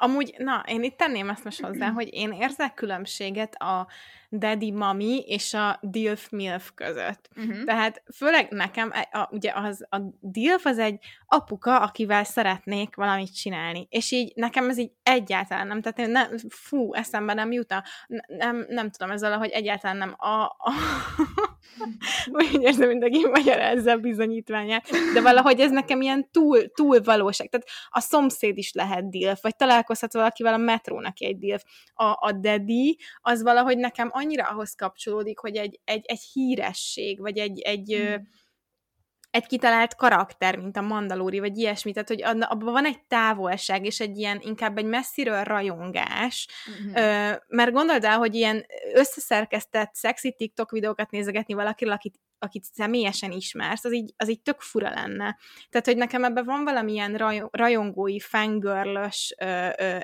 Amúgy, 0.04 0.36
na, 0.38 0.64
én 0.68 0.84
itt 0.84 0.98
tenném 0.98 1.30
ezt 1.30 1.44
most 1.44 1.62
hozzá, 1.62 1.90
hogy 1.90 2.14
én 2.14 2.32
érzek 2.32 2.74
különbséget 2.74 3.56
a 3.56 3.88
daddy 4.32 4.72
mami 4.72 5.24
és 5.26 5.54
a 5.54 5.80
dilf 5.82 6.30
milf 6.30 6.72
között. 6.76 7.30
Uh-huh. 7.36 7.64
Tehát 7.64 8.04
főleg 8.16 8.48
nekem, 8.50 8.92
a, 8.94 9.18
a, 9.18 9.30
ugye 9.32 9.52
az, 9.56 9.86
a 9.90 9.98
dilf 10.20 10.66
az 10.66 10.78
egy 10.78 11.00
apuka, 11.26 11.80
akivel 11.80 12.24
szeretnék 12.24 12.96
valamit 12.96 13.36
csinálni. 13.36 13.88
És 13.90 14.12
így 14.12 14.32
nekem 14.36 14.70
ez 14.70 14.78
így 14.78 14.92
egyáltalán 15.04 15.68
nem, 15.68 15.82
tehát 15.82 16.00
én 16.00 16.10
nem, 16.10 16.38
fú, 16.50 16.94
eszembe 16.94 17.34
nem 17.34 17.52
jut 17.52 17.72
a, 17.72 17.84
nem, 18.28 18.66
nem 18.70 18.90
tudom, 18.90 19.12
ezzel, 19.12 19.38
hogy 19.38 19.50
egyáltalán 19.50 19.98
nem 19.98 20.16
a, 20.18 20.44
a 20.44 20.72
úgy 22.32 22.62
érzem, 22.62 22.88
mindenki 22.88 23.28
magyarázza 23.28 23.92
a 23.92 23.98
bizonyítványát, 23.98 24.90
de 25.14 25.22
valahogy 25.22 25.60
ez 25.60 25.72
nekem 25.72 26.02
ilyen 26.02 26.30
túl, 26.32 26.72
túl 26.72 27.02
valóság. 27.02 27.50
Tehát 27.50 27.68
a 27.90 28.00
szomszéd 28.00 28.58
is 28.58 28.74
lehet 28.74 29.10
dilf, 29.10 29.42
vagy 29.42 29.56
találkozhat 29.56 30.14
valakivel 30.14 30.54
a 30.54 30.58
metrónak 30.58 31.22
egy 31.22 31.38
dilf. 31.38 31.64
A, 31.94 32.04
a 32.04 32.32
daddy, 32.40 33.00
az 33.22 33.44
valahogy 33.44 33.78
nekem 33.78 34.10
annyira 34.22 34.44
ahhoz 34.44 34.76
kapcsolódik, 34.76 35.40
hogy 35.40 35.56
egy, 35.56 35.80
egy, 35.84 36.06
egy 36.06 36.22
híresség, 36.34 37.20
vagy 37.20 37.38
egy, 37.38 37.60
egy, 37.60 37.98
mm. 38.02 38.16
egy 39.30 39.46
kitalált 39.46 39.96
karakter, 39.96 40.58
mint 40.58 40.78
a 40.78 40.82
Mandalóri, 40.82 41.40
vagy 41.40 41.58
ilyesmi, 41.58 41.94
tehát 41.94 42.08
hogy 42.08 42.22
abban 42.24 42.74
van 42.74 42.86
egy 42.86 43.04
távolság, 43.08 43.86
és 43.86 44.00
egy 44.00 44.18
ilyen, 44.18 44.40
inkább 44.42 44.78
egy 44.78 44.86
messziről 44.86 45.44
rajongás, 45.44 46.48
ö, 46.96 47.32
mert 47.48 47.72
gondold 47.72 48.04
el, 48.04 48.18
hogy 48.18 48.36
ilyen 48.36 48.66
összeszerkesztett 48.94 49.94
szexi 49.94 50.34
TikTok 50.34 50.72
videókat 50.72 51.12
nézegetni 51.12 51.54
valakiről, 51.54 51.94
akit 51.94 52.20
akit 52.42 52.64
személyesen 52.64 53.32
ismersz, 53.32 53.84
az 53.84 53.94
így, 53.94 54.14
az 54.18 54.30
így 54.30 54.42
tök 54.42 54.62
fura 54.62 54.90
lenne. 54.90 55.38
Tehát, 55.70 55.86
hogy 55.86 55.98
nekem 55.98 56.24
ebben 56.24 56.46
van 56.46 56.64
valamilyen 56.64 57.16
raj, 57.16 57.44
rajongói, 57.52 58.20
fangirlös, 58.20 59.36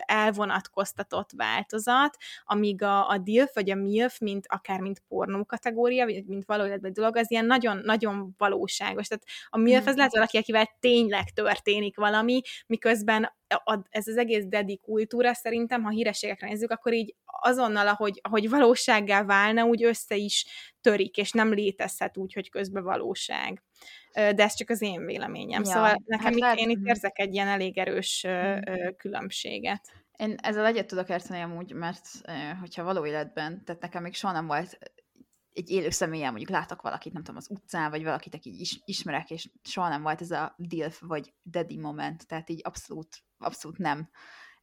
elvonatkoztatott 0.06 1.30
változat, 1.36 2.17
amíg 2.45 2.84
a, 2.84 3.10
a 3.10 3.17
DILF 3.17 3.54
vagy 3.54 3.69
a 3.69 3.76
MILF, 3.76 4.19
mint 4.19 4.45
akár 4.47 4.80
mint 4.80 5.04
pornó 5.08 5.45
kategória, 5.45 6.06
vagy 6.06 6.26
mint 6.26 6.45
valójában 6.45 6.93
dolog, 6.93 7.15
az 7.15 7.32
ilyen 7.32 7.45
nagyon-nagyon 7.45 8.34
valóságos. 8.38 9.08
Tehát 9.08 9.23
a 9.50 9.58
MILF 9.58 9.88
az 9.88 9.93
mm. 9.93 9.97
lehet 9.97 10.13
valaki, 10.13 10.38
akivel 10.38 10.76
tényleg 10.80 11.30
történik 11.34 11.95
valami, 11.95 12.41
miközben 12.67 13.36
a, 13.47 13.80
ez 13.89 14.08
az 14.08 14.17
egész 14.17 14.45
dedi 14.45 14.78
kultúra 14.78 15.34
szerintem, 15.34 15.84
ha 15.84 15.89
hírességekre 15.89 16.47
nézzük, 16.47 16.71
akkor 16.71 16.93
így 16.93 17.15
azonnal, 17.42 17.88
ahogy, 17.88 18.20
ahogy 18.22 18.50
valósággá 18.50 19.24
válna, 19.24 19.63
úgy 19.66 19.84
össze 19.84 20.16
is 20.16 20.46
törik, 20.82 21.18
és 21.18 21.32
nem 21.32 21.54
létezhet 21.54 22.18
úgy, 22.18 22.34
hogy 22.34 22.50
közben 22.50 22.84
valóság. 22.84 23.63
De 24.13 24.44
ez 24.44 24.54
csak 24.54 24.70
az 24.70 24.82
én 24.82 25.06
véleményem. 25.06 25.63
Ja, 25.63 25.70
szóval 25.70 25.96
nekem 26.06 26.26
hát 26.26 26.34
itt, 26.34 26.40
lehet... 26.40 26.58
én 26.58 26.70
itt 26.70 26.86
érzek 26.88 27.20
egy 27.20 27.34
ilyen 27.34 27.48
elég 27.48 27.78
erős 27.78 28.26
hmm. 28.28 28.96
különbséget. 28.98 30.06
Én 30.18 30.36
ezzel 30.42 30.66
egyet 30.66 30.88
tudok 30.88 31.10
érteni 31.10 31.42
amúgy, 31.42 31.74
mert 31.74 32.08
hogyha 32.60 32.84
való 32.84 33.06
életben, 33.06 33.63
tehát 33.66 33.82
nekem 33.82 34.04
még 34.04 34.13
soha 34.13 34.34
nem 34.34 34.48
volt 34.48 34.78
egy 35.58 35.70
élő 35.70 35.90
személyen 35.90 36.30
mondjuk 36.30 36.50
látok 36.50 36.82
valakit, 36.82 37.13
nem 37.13 37.24
tudom, 37.24 37.38
az 37.38 37.50
utcán, 37.50 37.90
vagy 37.90 38.04
valakit, 38.04 38.36
aki 38.36 38.60
is, 38.60 38.82
ismerek, 38.86 39.30
és 39.30 39.50
soha 39.63 39.90
nem 39.90 40.02
volt 40.02 40.22
ez 40.22 40.32
a 40.32 40.56
DILF 40.58 41.02
vagy 41.02 41.34
daddy 41.46 41.78
moment, 41.78 42.28
tehát 42.28 42.50
így 42.50 42.62
abszolút, 42.63 43.24
abszolút 43.38 43.78
nem. 43.78 44.10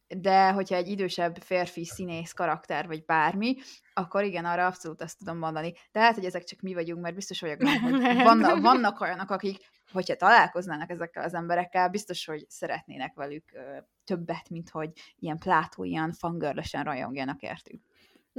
De 0.07 0.51
hogyha 0.51 0.75
egy 0.75 0.87
idősebb 0.87 1.35
férfi 1.37 1.85
színész 1.85 2.31
karakter, 2.31 2.87
vagy 2.87 3.05
bármi, 3.05 3.55
akkor 3.93 4.23
igen, 4.23 4.45
arra 4.45 4.65
abszolút 4.65 5.01
azt 5.01 5.17
tudom 5.17 5.37
mondani. 5.37 5.73
De 5.91 5.99
hát, 5.99 6.15
hogy 6.15 6.25
ezek 6.25 6.43
csak 6.43 6.61
mi 6.61 6.73
vagyunk, 6.73 7.01
mert 7.01 7.15
biztos 7.15 7.41
vagyok 7.41 7.61
hogy 7.61 8.23
vannak, 8.23 8.61
vannak 8.61 8.99
olyanok, 9.01 9.29
akik, 9.29 9.57
hogyha 9.91 10.15
találkoznának 10.15 10.89
ezekkel 10.89 11.23
az 11.23 11.33
emberekkel, 11.33 11.89
biztos, 11.89 12.25
hogy 12.25 12.45
szeretnének 12.49 13.13
velük 13.15 13.51
ö, 13.53 13.77
többet, 14.03 14.49
mint 14.49 14.69
hogy 14.69 14.91
ilyen 15.19 15.37
plátóian, 15.37 16.11
fangörlösen 16.11 16.83
rajongjanak 16.83 17.41
értük. 17.41 17.81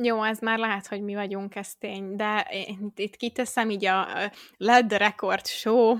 Jó, 0.02 0.22
ez 0.22 0.38
már 0.38 0.58
lehet, 0.58 0.86
hogy 0.86 1.02
mi 1.02 1.14
vagyunk, 1.14 1.54
ez 1.54 1.74
tény, 1.74 2.16
de 2.16 2.46
én 2.50 2.92
itt 2.96 3.16
kiteszem 3.16 3.70
így 3.70 3.84
a 3.84 4.06
Let 4.56 4.86
the 4.86 4.96
Record 4.96 5.46
Show, 5.46 5.96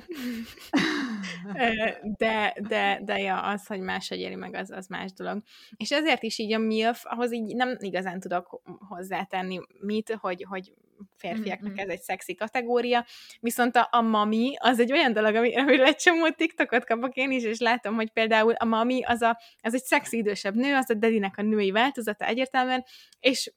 de, 2.19 2.57
de, 2.69 3.01
de 3.05 3.19
ja, 3.19 3.41
az, 3.41 3.67
hogy 3.67 3.81
más 3.81 4.11
egyéli 4.11 4.35
meg, 4.35 4.55
az, 4.55 4.71
az 4.71 4.87
más 4.87 5.13
dolog. 5.13 5.43
És 5.77 5.91
ezért 5.91 6.23
is 6.23 6.39
így 6.39 6.53
a 6.53 6.59
MILF, 6.59 7.03
ahhoz 7.05 7.33
így 7.33 7.55
nem 7.55 7.77
igazán 7.79 8.21
tudok 8.21 8.61
hozzátenni 8.89 9.61
mit, 9.81 10.17
hogy, 10.21 10.47
hogy 10.49 10.73
férfiaknak 11.17 11.71
mm-hmm. 11.71 11.79
ez 11.79 11.89
egy 11.89 12.01
szexi 12.01 12.35
kategória, 12.35 13.05
viszont 13.41 13.77
a, 13.77 13.89
a 13.91 14.01
mami 14.01 14.55
az 14.59 14.81
egy 14.81 14.93
olyan 14.93 15.13
dolog, 15.13 15.35
ami, 15.35 15.57
amiről 15.57 15.87
egy 15.87 15.97
csomó 15.97 16.29
TikTokot 16.29 16.85
kapok 16.85 17.15
én 17.15 17.31
is, 17.31 17.43
és 17.43 17.59
látom, 17.59 17.95
hogy 17.95 18.11
például 18.11 18.53
a 18.53 18.65
mami 18.65 19.03
az, 19.03 19.23
a, 19.23 19.39
az 19.61 19.75
egy 19.75 19.85
szexi 19.85 20.17
idősebb 20.17 20.55
nő, 20.55 20.75
az 20.75 20.91
a 20.91 20.95
Dedinek 20.95 21.39
a 21.39 21.43
női 21.43 21.71
változata 21.71 22.25
egyértelműen, 22.25 22.85
és 23.21 23.53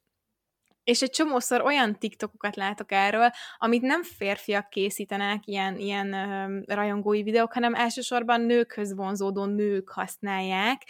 és 0.89 1.01
egy 1.01 1.09
csomószor 1.09 1.61
olyan 1.61 1.99
TikTokokat 1.99 2.55
látok 2.55 2.91
erről, 2.91 3.29
amit 3.57 3.81
nem 3.81 4.03
férfiak 4.03 4.69
készítenek, 4.69 5.47
ilyen, 5.47 5.77
ilyen 5.77 6.13
ö, 6.13 6.59
rajongói 6.73 7.23
videók, 7.23 7.53
hanem 7.53 7.73
elsősorban 7.73 8.41
nőkhöz 8.41 8.95
vonzódó 8.95 9.45
nők 9.45 9.89
használják, 9.89 10.81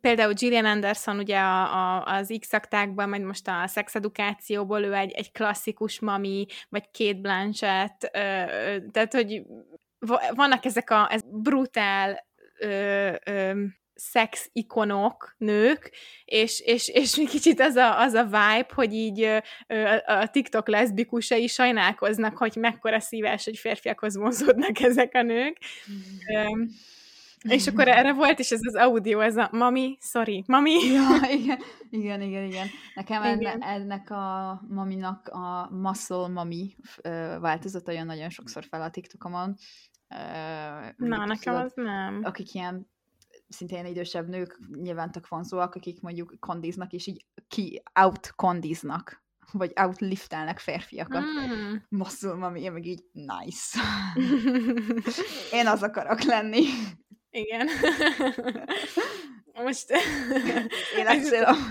például 0.00 0.32
Gillian 0.32 0.64
Anderson 0.64 1.18
ugye 1.18 1.38
a, 1.38 1.62
a, 1.62 2.04
az 2.04 2.36
X-aktákban, 2.40 3.08
majd 3.08 3.22
most 3.22 3.48
a 3.48 3.66
szexedukációból 3.66 4.82
ő 4.82 4.94
egy, 4.94 5.10
egy 5.10 5.32
klasszikus 5.32 6.00
mami, 6.00 6.46
vagy 6.68 6.90
Kate 6.98 7.20
Blanchett, 7.20 8.10
ö, 8.12 8.18
tehát, 8.90 9.12
hogy 9.12 9.42
vannak 10.34 10.64
ezek 10.64 10.90
a 10.90 11.12
ez 11.12 11.20
brutál 11.24 12.26
ö, 12.58 13.12
ö, 13.24 13.64
szex 13.96 14.48
ikonok, 14.52 15.34
nők, 15.38 15.92
és, 16.24 16.60
és, 16.60 16.88
és 16.88 17.14
kicsit 17.30 17.60
az 17.60 17.76
a, 17.76 18.00
az 18.00 18.14
a 18.14 18.24
vibe, 18.24 18.66
hogy 18.74 18.92
így 18.92 19.28
a 20.06 20.30
TikTok 20.30 20.68
leszbikusai 20.68 21.46
sajnálkoznak, 21.46 22.36
hogy 22.36 22.56
mekkora 22.56 23.00
szíves, 23.00 23.44
hogy 23.44 23.58
férfiakhoz 23.58 24.16
vonzódnak 24.16 24.80
ezek 24.90 25.14
a 25.14 25.22
nők. 25.22 25.58
Mm. 25.92 26.64
És 27.48 27.66
akkor 27.66 27.88
erre 27.88 28.12
volt 28.12 28.38
is 28.38 28.50
ez 28.50 28.60
az 28.62 28.74
audio, 28.74 29.20
ez 29.20 29.36
a 29.36 29.48
mami, 29.52 29.98
sorry, 30.00 30.44
mami. 30.46 30.72
Ja, 30.94 31.28
igen, 31.30 31.58
igen, 31.90 32.20
igen, 32.20 32.44
igen. 32.44 32.66
Nekem 32.94 33.40
igen. 33.40 33.62
ennek 33.62 34.10
a 34.10 34.60
maminak 34.68 35.28
a 35.28 35.68
muscle 35.70 36.28
mami 36.28 36.76
változata 37.40 37.92
jön 37.92 38.06
nagyon 38.06 38.30
sokszor 38.30 38.64
fel 38.64 38.82
a 38.82 38.90
TikTokomon. 38.90 39.56
Na, 40.96 41.24
nekem 41.24 41.54
az 41.54 41.72
nem. 41.74 42.20
Akik 42.22 42.54
ilyen 42.54 42.86
szintén 43.48 43.86
idősebb 43.86 44.28
nők 44.28 44.58
nyilván 44.72 45.12
tök 45.12 45.28
vonzóak, 45.28 45.74
akik 45.74 46.00
mondjuk 46.00 46.34
kondiznak, 46.40 46.92
és 46.92 47.06
így 47.06 47.24
ki 47.48 47.82
out 47.94 48.32
kondiznak 48.34 49.24
vagy 49.52 49.72
outliftelnek 49.76 50.58
férfiakat. 50.58 51.22
Mm. 51.22 51.74
Muscle 51.88 52.34
mami, 52.34 52.60
én 52.60 52.72
meg 52.72 52.86
így 52.86 53.04
nice. 53.12 53.80
én 55.58 55.66
az 55.66 55.82
akarok 55.82 56.22
lenni. 56.22 56.64
Igen. 57.30 57.68
Most... 59.64 59.92
Életcélom. 60.96 61.56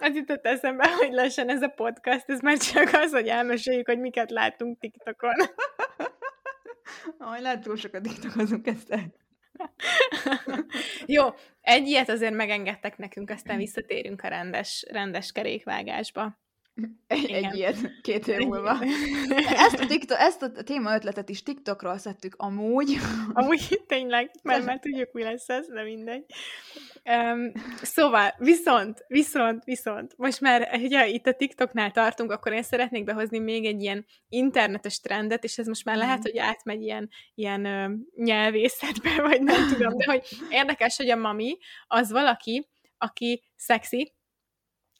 Az 0.00 0.14
jutott 0.14 0.46
eszembe, 0.46 0.94
hogy 0.94 1.12
lassan 1.12 1.48
ez 1.48 1.62
a 1.62 1.68
podcast, 1.68 2.30
ez 2.30 2.40
már 2.40 2.56
csak 2.58 2.90
az, 2.92 3.12
hogy 3.12 3.26
elmeséljük, 3.26 3.86
hogy 3.86 3.98
miket 3.98 4.30
látunk 4.30 4.78
TikTokon. 4.78 5.34
Aj, 7.18 7.40
lehet 7.40 7.62
túl 7.62 7.76
sokat 7.76 8.02
TikTokozunk 8.02 8.66
ezt 8.66 8.90
el. 8.90 9.12
Jó, 11.06 11.24
egy 11.60 11.86
ilyet 11.88 12.08
azért 12.08 12.34
megengedtek 12.34 12.98
nekünk, 12.98 13.30
aztán 13.30 13.56
visszatérünk 13.56 14.22
a 14.22 14.28
rendes, 14.28 14.86
rendes 14.90 15.32
kerékvágásba. 15.32 16.38
Egy, 17.06 17.30
egy 17.30 17.54
ilyet 17.54 18.00
két 18.02 18.28
év 18.28 18.38
múlva. 18.38 18.78
Ezt 19.48 19.80
a, 19.80 19.86
TikTok, 19.86 20.18
ezt 20.18 20.42
a 20.42 20.50
téma 20.62 20.94
ötletet 20.94 21.28
is 21.28 21.42
TikTokról 21.42 21.98
szedtük 21.98 22.34
amúgy. 22.36 22.96
Amúgy 23.32 23.82
tényleg, 23.86 24.30
mert 24.42 24.64
már 24.64 24.78
tudjuk, 24.78 25.12
mi 25.12 25.22
lesz 25.22 25.48
ez, 25.48 25.66
de 25.68 25.82
mindegy. 25.82 26.24
Um, 27.04 27.52
szóval, 27.82 28.34
viszont, 28.38 29.04
viszont, 29.06 29.64
viszont, 29.64 30.14
most 30.16 30.40
már, 30.40 30.70
ugye 30.82 31.06
itt 31.06 31.26
a 31.26 31.32
TikToknál 31.32 31.90
tartunk, 31.90 32.30
akkor 32.30 32.52
én 32.52 32.62
szeretnék 32.62 33.04
behozni 33.04 33.38
még 33.38 33.64
egy 33.64 33.82
ilyen 33.82 34.06
internetes 34.28 35.00
trendet, 35.00 35.44
és 35.44 35.58
ez 35.58 35.66
most 35.66 35.84
már 35.84 35.96
lehet, 35.96 36.18
mhm. 36.18 36.26
hogy 36.26 36.38
átmegy 36.38 36.82
ilyen, 36.82 37.08
ilyen 37.34 37.66
uh, 37.66 38.24
nyelvészetbe, 38.24 39.22
vagy 39.22 39.42
nem 39.42 39.68
tudom, 39.72 39.96
de 39.96 40.04
hogy 40.04 40.22
érdekes, 40.50 40.96
hogy 40.96 41.10
a 41.10 41.16
mami 41.16 41.58
az 41.86 42.10
valaki, 42.10 42.68
aki 42.98 43.42
szexi, 43.56 44.16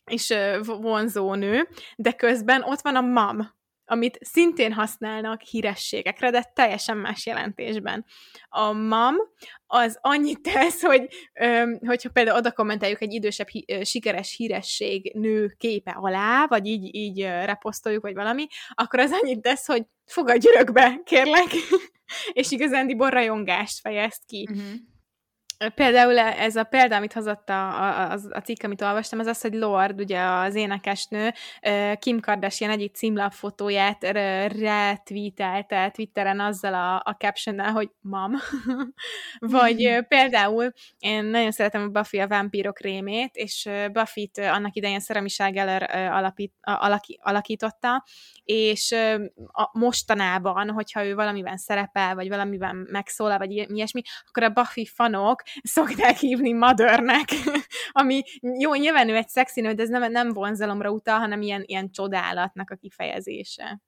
és 0.09 0.35
vonzó 0.63 1.35
nő, 1.35 1.69
de 1.97 2.13
közben 2.13 2.63
ott 2.63 2.81
van 2.81 2.97
a 2.97 3.01
mam, 3.01 3.57
amit 3.91 4.19
szintén 4.21 4.73
használnak 4.73 5.41
hírességekre, 5.43 6.31
de 6.31 6.51
teljesen 6.55 6.97
más 6.97 7.27
jelentésben. 7.27 8.05
A 8.49 8.73
mam 8.73 9.15
az 9.67 9.99
annyit 10.01 10.41
tesz, 10.41 10.83
hogy 10.83 11.09
hogyha 11.87 12.11
például 12.13 12.39
oda 12.39 12.53
kommenteljük 12.53 13.01
egy 13.01 13.13
idősebb 13.13 13.47
sikeres 13.83 14.35
híresség 14.37 15.13
nő 15.15 15.55
képe 15.59 15.91
alá, 15.91 16.47
vagy 16.47 16.67
így, 16.67 16.95
így 16.95 17.23
reposztoljuk, 17.23 18.03
vagy 18.03 18.15
valami, 18.15 18.47
akkor 18.75 18.99
az 18.99 19.13
annyit 19.23 19.41
tesz, 19.41 19.67
hogy 19.67 19.83
fogadj 20.07 20.49
örökbe, 20.49 21.01
kérlek, 21.05 21.49
és 22.33 22.51
igazándiból 22.51 23.11
rajongást 23.11 23.81
fejezt 23.81 24.23
ki. 24.27 24.49
Uh-huh. 24.51 24.73
Például 25.75 26.19
ez 26.19 26.57
a 26.57 26.65
példa, 26.65 26.97
amit 26.97 27.13
hozott 27.13 27.49
a, 27.49 27.69
a, 27.69 28.19
a, 28.31 28.41
cikk, 28.41 28.63
amit 28.63 28.83
olvastam, 28.83 29.19
az 29.19 29.27
az, 29.27 29.41
hogy 29.41 29.55
Lord, 29.55 30.01
ugye 30.01 30.21
az 30.21 30.55
énekesnő, 30.55 31.33
Kim 31.99 32.21
Kardashian 32.21 32.71
egyik 32.71 32.95
címlapfotóját 32.95 34.05
retweetelte 34.53 35.91
Twitteren 35.91 36.41
azzal 36.41 36.75
a, 36.75 36.95
a 37.05 37.17
captionnel, 37.19 37.73
hogy 37.73 37.91
mam. 38.01 38.33
Vagy 39.39 40.07
például 40.09 40.73
én 40.99 41.25
nagyon 41.25 41.51
szeretem 41.51 41.83
a 41.83 41.89
Buffy 41.89 42.19
a 42.19 42.29
vámpírok 42.29 42.81
rémét, 42.81 43.37
és 43.37 43.69
Buffy-t 43.93 44.39
annak 44.39 44.75
idején 44.75 45.01
Szeremi 45.01 45.29
Ságeller 45.29 46.11
alapít, 46.13 46.53
alaki, 46.61 47.19
alakította, 47.23 48.05
és 48.45 48.95
a, 49.47 49.79
mostanában, 49.79 50.71
hogyha 50.71 51.05
ő 51.05 51.15
valamiben 51.15 51.57
szerepel, 51.57 52.15
vagy 52.15 52.29
valamiben 52.29 52.87
megszólal, 52.91 53.39
vagy 53.39 53.53
ilyesmi, 53.53 54.03
akkor 54.27 54.43
a 54.43 54.51
Buffy 54.51 54.87
fanok 54.87 55.43
szokták 55.63 56.17
hívni 56.17 56.53
mothernek, 56.53 57.29
ami 58.01 58.23
jó, 58.59 58.75
nyilván 58.75 59.09
ő 59.09 59.15
egy 59.17 59.29
szexi 59.29 59.61
de 59.61 59.83
ez 59.83 59.89
nem, 59.89 60.11
nem 60.11 60.29
vonzalomra 60.33 60.91
utal, 60.91 61.19
hanem 61.19 61.43
ilyen, 61.43 61.63
ilyen 61.65 61.91
csodálatnak 61.91 62.71
a 62.71 62.77
kifejezése. 62.77 63.81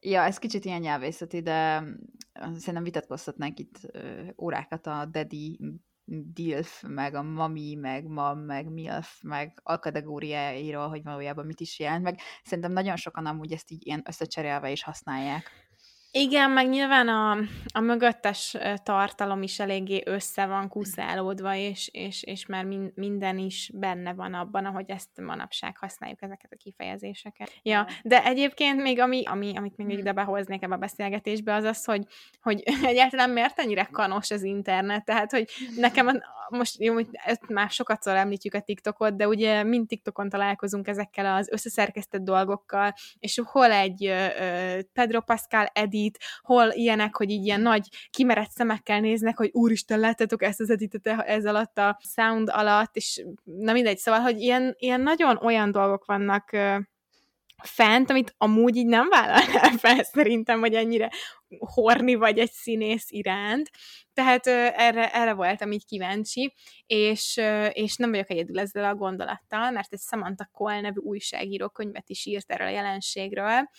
Ja, 0.00 0.22
ez 0.22 0.38
kicsit 0.38 0.64
ilyen 0.64 0.80
nyelvészeti, 0.80 1.42
de 1.42 1.84
szerintem 2.32 2.82
vitatkoztatnánk 2.82 3.58
itt 3.58 3.80
órákat 4.38 4.86
a 4.86 5.06
daddy 5.10 5.58
DILF, 6.04 6.82
meg 6.88 7.14
a 7.14 7.22
mami, 7.22 7.74
meg 7.74 8.06
mam, 8.06 8.38
meg 8.38 8.70
MILF, 8.70 9.22
meg 9.22 9.60
alkategóriáiról, 9.62 10.88
hogy 10.88 11.02
valójában 11.02 11.46
mit 11.46 11.60
is 11.60 11.78
jelent, 11.78 12.02
meg 12.02 12.20
szerintem 12.44 12.72
nagyon 12.72 12.96
sokan 12.96 13.26
amúgy 13.26 13.52
ezt 13.52 13.70
így 13.70 13.86
ilyen 13.86 14.02
összecserélve 14.08 14.70
is 14.70 14.82
használják. 14.82 15.50
Igen, 16.14 16.50
meg 16.50 16.68
nyilván 16.68 17.08
a, 17.08 17.36
a 17.72 17.80
mögöttes 17.80 18.56
tartalom 18.82 19.42
is 19.42 19.58
eléggé 19.58 20.02
össze 20.04 20.46
van 20.46 20.68
kuszálódva, 20.68 21.54
és, 21.54 21.88
és, 21.92 22.22
és 22.22 22.46
már 22.46 22.64
min, 22.64 22.92
minden 22.94 23.38
is 23.38 23.70
benne 23.74 24.12
van 24.12 24.34
abban, 24.34 24.64
ahogy 24.64 24.90
ezt 24.90 25.20
manapság 25.20 25.76
használjuk 25.78 26.22
ezeket 26.22 26.52
a 26.52 26.56
kifejezéseket. 26.56 27.52
Ja, 27.62 27.86
de 28.02 28.24
egyébként 28.24 28.82
még 28.82 29.00
ami, 29.00 29.22
ami 29.24 29.56
amit 29.56 29.76
még 29.76 29.98
ide 29.98 30.12
behoznék 30.12 30.62
ebbe 30.62 30.74
a 30.74 30.78
beszélgetésbe, 30.78 31.54
az 31.54 31.64
az, 31.64 31.84
hogy, 31.84 32.06
hogy 32.40 32.62
egyáltalán 32.90 33.30
miért 33.30 33.58
ennyire 33.58 33.88
kanos 33.92 34.30
az 34.30 34.42
internet, 34.42 35.04
tehát, 35.04 35.30
hogy 35.30 35.48
nekem 35.76 36.22
most 36.48 36.80
jó, 36.80 36.94
már 37.48 37.70
sokat 37.70 38.02
szor 38.02 38.14
említjük 38.14 38.54
a 38.54 38.60
TikTokot, 38.60 39.16
de 39.16 39.28
ugye 39.28 39.62
mind 39.62 39.88
TikTokon 39.88 40.28
találkozunk 40.28 40.88
ezekkel 40.88 41.36
az 41.36 41.48
összeszerkesztett 41.50 42.22
dolgokkal, 42.22 42.94
és 43.18 43.40
hol 43.44 43.70
egy 43.70 44.12
Pedro 44.92 45.20
Pascal 45.20 45.66
edit, 46.02 46.18
hol 46.40 46.70
ilyenek, 46.70 47.16
hogy 47.16 47.30
így 47.30 47.44
ilyen 47.44 47.60
nagy 47.60 47.88
kimerett 48.10 48.50
szemekkel 48.50 49.00
néznek, 49.00 49.36
hogy 49.36 49.50
úristen, 49.52 50.00
láttátok 50.00 50.42
ezt 50.42 50.60
az 50.60 50.70
editet 50.70 51.06
ez 51.06 51.44
alatt 51.44 51.78
a 51.78 52.00
sound 52.14 52.48
alatt, 52.52 52.96
és 52.96 53.24
na 53.44 53.72
mindegy, 53.72 53.98
szóval, 53.98 54.20
hogy 54.20 54.40
ilyen, 54.40 54.74
ilyen 54.78 55.00
nagyon 55.00 55.36
olyan 55.42 55.70
dolgok 55.70 56.04
vannak 56.04 56.50
fent, 57.62 58.10
amit 58.10 58.34
amúgy 58.38 58.76
így 58.76 58.86
nem 58.86 59.08
vállalnál 59.08 59.72
fel 59.78 60.02
szerintem, 60.02 60.60
hogy 60.60 60.74
ennyire 60.74 61.10
horni 61.58 62.14
vagy 62.14 62.38
egy 62.38 62.50
színész 62.50 63.10
iránt, 63.10 63.70
tehát 64.14 64.46
erre, 64.46 65.12
erre 65.12 65.32
voltam 65.32 65.72
így 65.72 65.86
kíváncsi, 65.86 66.54
és, 66.86 67.40
és 67.72 67.96
nem 67.96 68.10
vagyok 68.10 68.30
egyedül 68.30 68.58
ezzel 68.58 68.84
a 68.84 68.94
gondolattal, 68.94 69.70
mert 69.70 69.92
egy 69.92 70.00
Samantha 70.00 70.48
Cole 70.52 70.80
nevű 70.80 71.00
újságíró 71.00 71.68
könyvet 71.68 72.08
is 72.08 72.26
írt 72.26 72.50
erről 72.50 72.66
a 72.66 72.70
jelenségről. 72.70 73.70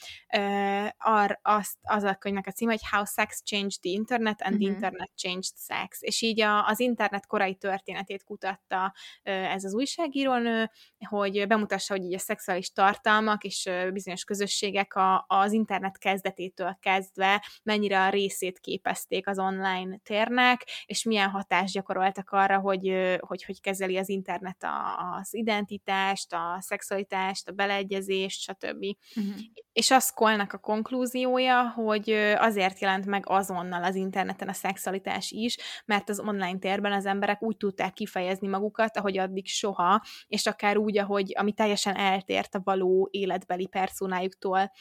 Ar, 0.98 1.40
azt, 1.42 1.78
az 1.82 2.04
a 2.04 2.16
könyvnek 2.16 2.48
a 2.48 2.52
címe, 2.52 2.72
hogy 2.72 2.90
How 2.92 3.06
Sex 3.06 3.44
Changed 3.44 3.80
the 3.82 3.90
Internet 3.90 4.42
and 4.42 4.56
the 4.56 4.66
mhm. 4.66 4.74
Internet 4.74 5.12
Changed 5.16 5.58
Sex. 5.58 6.02
És 6.02 6.22
így 6.22 6.42
a, 6.42 6.68
az 6.68 6.80
internet 6.80 7.26
korai 7.26 7.56
történetét 7.56 8.24
kutatta 8.24 8.94
ez 9.24 9.64
az 9.64 9.74
újságírónő, 9.74 10.70
hogy 11.10 11.48
bemutassa, 11.48 11.94
hogy 11.94 12.04
így 12.04 12.14
a 12.14 12.20
szexuális 12.20 12.72
tartalmak 12.72 13.44
és 13.44 13.70
bizonyos 13.94 14.24
közösségek 14.24 14.96
a, 14.96 15.26
az 15.28 15.52
internet 15.52 15.98
kezdetétől 15.98 16.78
kezdve 16.82 17.46
mennyire 17.64 18.02
a 18.02 18.10
részét 18.10 18.60
képezték 18.60 19.28
az 19.28 19.40
online 19.40 19.98
térnek, 20.04 20.68
és 20.86 21.04
milyen 21.04 21.30
hatást 21.30 21.74
gyakoroltak 21.74 22.30
arra, 22.30 22.60
hogy 22.60 22.82
hogy, 23.20 23.44
hogy 23.44 23.62
kezeli 23.62 23.98
az 23.98 24.10
internet 24.10 24.64
a, 24.64 25.18
az 25.20 25.34
identitást, 25.34 26.34
a 26.34 26.58
szexualitást, 26.60 27.48
a 27.48 27.52
beleegyezést, 27.52 28.42
stb. 28.42 28.86
Uh-huh. 29.16 29.34
És 29.74 29.92
az 29.92 30.10
Kolnak 30.10 30.54
a 30.54 30.58
konklúziója, 30.58 31.70
hogy 31.70 32.10
azért 32.38 32.80
jelent 32.80 33.06
meg 33.06 33.24
azonnal 33.28 33.84
az 33.84 33.96
interneten 33.96 34.48
a 34.48 34.54
szexualitás 34.54 35.32
is, 35.32 35.58
mert 35.86 36.10
az 36.10 36.20
online 36.20 36.58
térben 36.58 36.92
az 36.92 37.06
emberek 37.06 37.42
úgy 37.42 37.58
tudták 37.58 37.94
kifejezni 37.94 38.48
magukat, 38.48 38.98
ahogy 38.98 39.18
addig 39.18 39.48
soha, 39.48 40.02
és 40.28 40.46
akár 40.46 40.78
úgy, 40.78 40.98
ahogy 40.98 41.34
ami 41.38 41.54
teljesen 41.54 41.96
eltért 41.96 42.56
a 42.56 42.62
való 42.64 43.08
életbeli 43.12 43.68
personájuktól. 43.68 44.72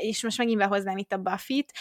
És 0.00 0.22
most 0.22 0.38
megint 0.38 0.58
behoznám 0.58 0.96
itt 0.96 1.12
a 1.12 1.18
Buffy-t. 1.46 1.72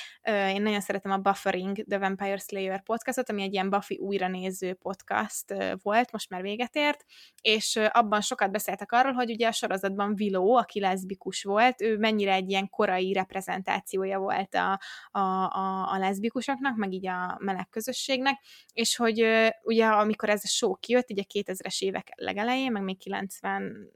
Én 0.53 0.61
nagyon 0.61 0.81
szeretem 0.81 1.11
a 1.11 1.17
Buffering 1.17 1.85
The 1.87 1.99
Vampire 1.99 2.37
Slayer 2.37 2.83
podcastot, 2.83 3.29
ami 3.29 3.41
egy 3.41 3.53
ilyen 3.53 3.69
Buffy 3.69 3.97
újranéző 3.97 4.73
podcast 4.73 5.53
volt, 5.81 6.11
most 6.11 6.29
már 6.29 6.41
véget 6.41 6.75
ért, 6.75 7.05
és 7.41 7.79
abban 7.89 8.21
sokat 8.21 8.51
beszéltek 8.51 8.91
arról, 8.91 9.11
hogy 9.11 9.31
ugye 9.31 9.47
a 9.47 9.51
sorozatban 9.51 10.15
Willow, 10.19 10.51
aki 10.51 10.79
leszbikus 10.79 11.43
volt, 11.43 11.81
ő 11.81 11.97
mennyire 11.97 12.33
egy 12.33 12.49
ilyen 12.49 12.69
korai 12.69 13.13
reprezentációja 13.13 14.19
volt 14.19 14.55
a, 14.55 14.79
a, 15.11 15.19
a, 15.19 15.91
a 15.91 15.97
leszbikusoknak, 15.97 16.75
meg 16.75 16.93
így 16.93 17.07
a 17.07 17.37
meleg 17.39 17.69
közösségnek, 17.69 18.39
és 18.73 18.95
hogy 18.95 19.27
ugye 19.63 19.85
amikor 19.85 20.29
ez 20.29 20.41
a 20.43 20.47
show 20.47 20.75
kijött, 20.75 21.11
ugye 21.11 21.23
2000-es 21.33 21.79
évek 21.79 22.07
legelején, 22.15 22.71
meg 22.71 22.83
még 22.83 22.97
90 22.97 23.91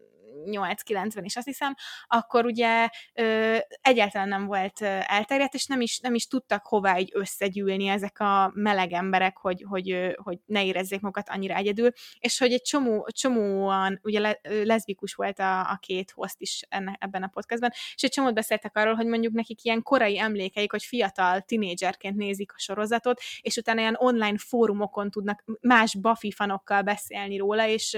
8-90 0.45 1.21
is 1.23 1.35
azt 1.35 1.45
hiszem, 1.45 1.75
akkor 2.07 2.45
ugye 2.45 2.89
ö, 3.13 3.57
egyáltalán 3.81 4.27
nem 4.27 4.45
volt 4.45 4.81
elterjedt, 4.81 5.53
és 5.53 5.65
nem 5.65 5.81
is, 5.81 5.99
nem 5.99 6.13
is 6.13 6.27
tudtak 6.27 6.65
hová 6.65 6.99
így 6.99 7.11
összegyűlni 7.13 7.87
ezek 7.87 8.19
a 8.19 8.51
meleg 8.53 8.91
emberek, 8.91 9.37
hogy, 9.37 9.65
hogy, 9.67 10.15
hogy 10.23 10.37
ne 10.45 10.65
érezzék 10.65 10.99
magukat 10.99 11.29
annyira 11.29 11.55
egyedül, 11.55 11.91
és 12.19 12.39
hogy 12.39 12.53
egy 12.53 12.61
csomó, 12.61 13.07
csomóan, 13.11 13.99
ugye 14.03 14.19
le, 14.19 14.39
leszbikus 14.63 15.13
volt 15.13 15.39
a, 15.39 15.59
a 15.59 15.77
két 15.81 16.11
host 16.11 16.35
is 16.37 16.61
enne, 16.69 16.97
ebben 16.99 17.23
a 17.23 17.27
podcastban, 17.27 17.69
és 17.95 18.03
egy 18.03 18.11
csomót 18.11 18.33
beszéltek 18.33 18.77
arról, 18.77 18.93
hogy 18.93 19.07
mondjuk 19.07 19.33
nekik 19.33 19.63
ilyen 19.63 19.83
korai 19.83 20.19
emlékeik, 20.19 20.71
hogy 20.71 20.83
fiatal 20.83 21.41
tinédzserként 21.41 22.15
nézik 22.15 22.51
a 22.51 22.59
sorozatot, 22.59 23.21
és 23.41 23.57
utána 23.57 23.79
ilyen 23.79 23.97
online 23.99 24.37
fórumokon 24.37 25.11
tudnak 25.11 25.43
más 25.61 25.95
Buffy 25.95 26.31
fanokkal 26.31 26.81
beszélni 26.81 27.37
róla, 27.37 27.67
és 27.67 27.97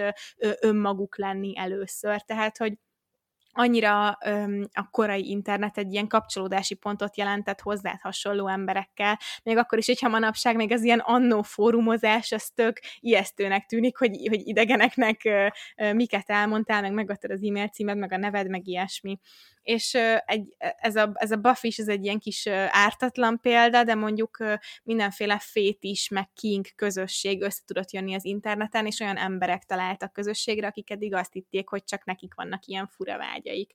önmaguk 0.60 1.18
lenni 1.18 1.58
először 1.58 2.22
tehát 2.32 2.58
hogy 2.58 2.78
annyira 3.54 4.18
öm, 4.26 4.68
a 4.74 4.90
korai 4.90 5.30
internet 5.30 5.78
egy 5.78 5.94
ilyen 5.94 6.08
kapcsolódási 6.08 6.76
pontot 6.76 7.18
jelentett 7.18 7.62
hozzá 7.62 8.00
hasonló 8.02 8.48
emberekkel, 8.48 9.20
még 9.44 9.58
akkor 9.58 9.78
is, 9.78 9.86
hogyha 9.86 10.10
manapság 10.10 10.56
még 10.56 10.72
az 10.72 10.84
ilyen 10.84 11.00
annó 11.00 11.42
fórumozás, 11.42 12.32
az 12.32 12.50
tök 12.56 12.80
ijesztőnek 13.00 13.66
tűnik, 13.66 13.98
hogy, 13.98 14.28
hogy 14.28 14.48
idegeneknek 14.48 15.22
ö, 15.24 15.48
ö, 15.76 15.94
miket 15.94 16.30
elmondtál, 16.30 16.82
meg 16.82 16.94
megadtad 16.94 17.32
az 17.32 17.44
e-mail 17.44 17.68
címed, 17.68 17.98
meg 17.98 18.12
a 18.12 18.18
neved, 18.18 18.50
meg 18.50 18.68
ilyesmi. 18.68 19.20
És 19.62 19.98
egy, 20.26 20.56
ez, 20.58 20.96
a, 20.96 21.12
ez 21.14 21.32
a 21.32 21.36
buff 21.36 21.64
is 21.64 21.78
ez 21.78 21.88
egy 21.88 22.04
ilyen 22.04 22.20
kis 22.20 22.48
ártatlan 22.70 23.40
példa, 23.42 23.84
de 23.84 23.96
mondjuk 23.96 24.38
mindenféle 24.84 25.40
fét 25.40 25.84
is, 25.84 26.10
meg 26.10 26.30
king 26.34 26.66
közösség 26.76 27.42
össze 27.42 27.62
tudott 27.66 27.92
jönni 27.92 28.14
az 28.14 28.26
interneten, 28.26 28.86
és 28.86 29.00
olyan 29.00 29.18
emberek 29.18 29.64
találtak 29.64 30.14
közösségre, 30.14 30.68
akik 30.68 30.90
eddig 30.90 31.14
azt 31.14 31.34
hitték, 31.34 31.70
hogy 31.70 31.84
csak 31.84 32.06
nekik 32.06 32.34
vannak 32.36 32.66
ilyen 32.66 32.88
fura 32.88 33.18
vágyaik. 33.44 33.72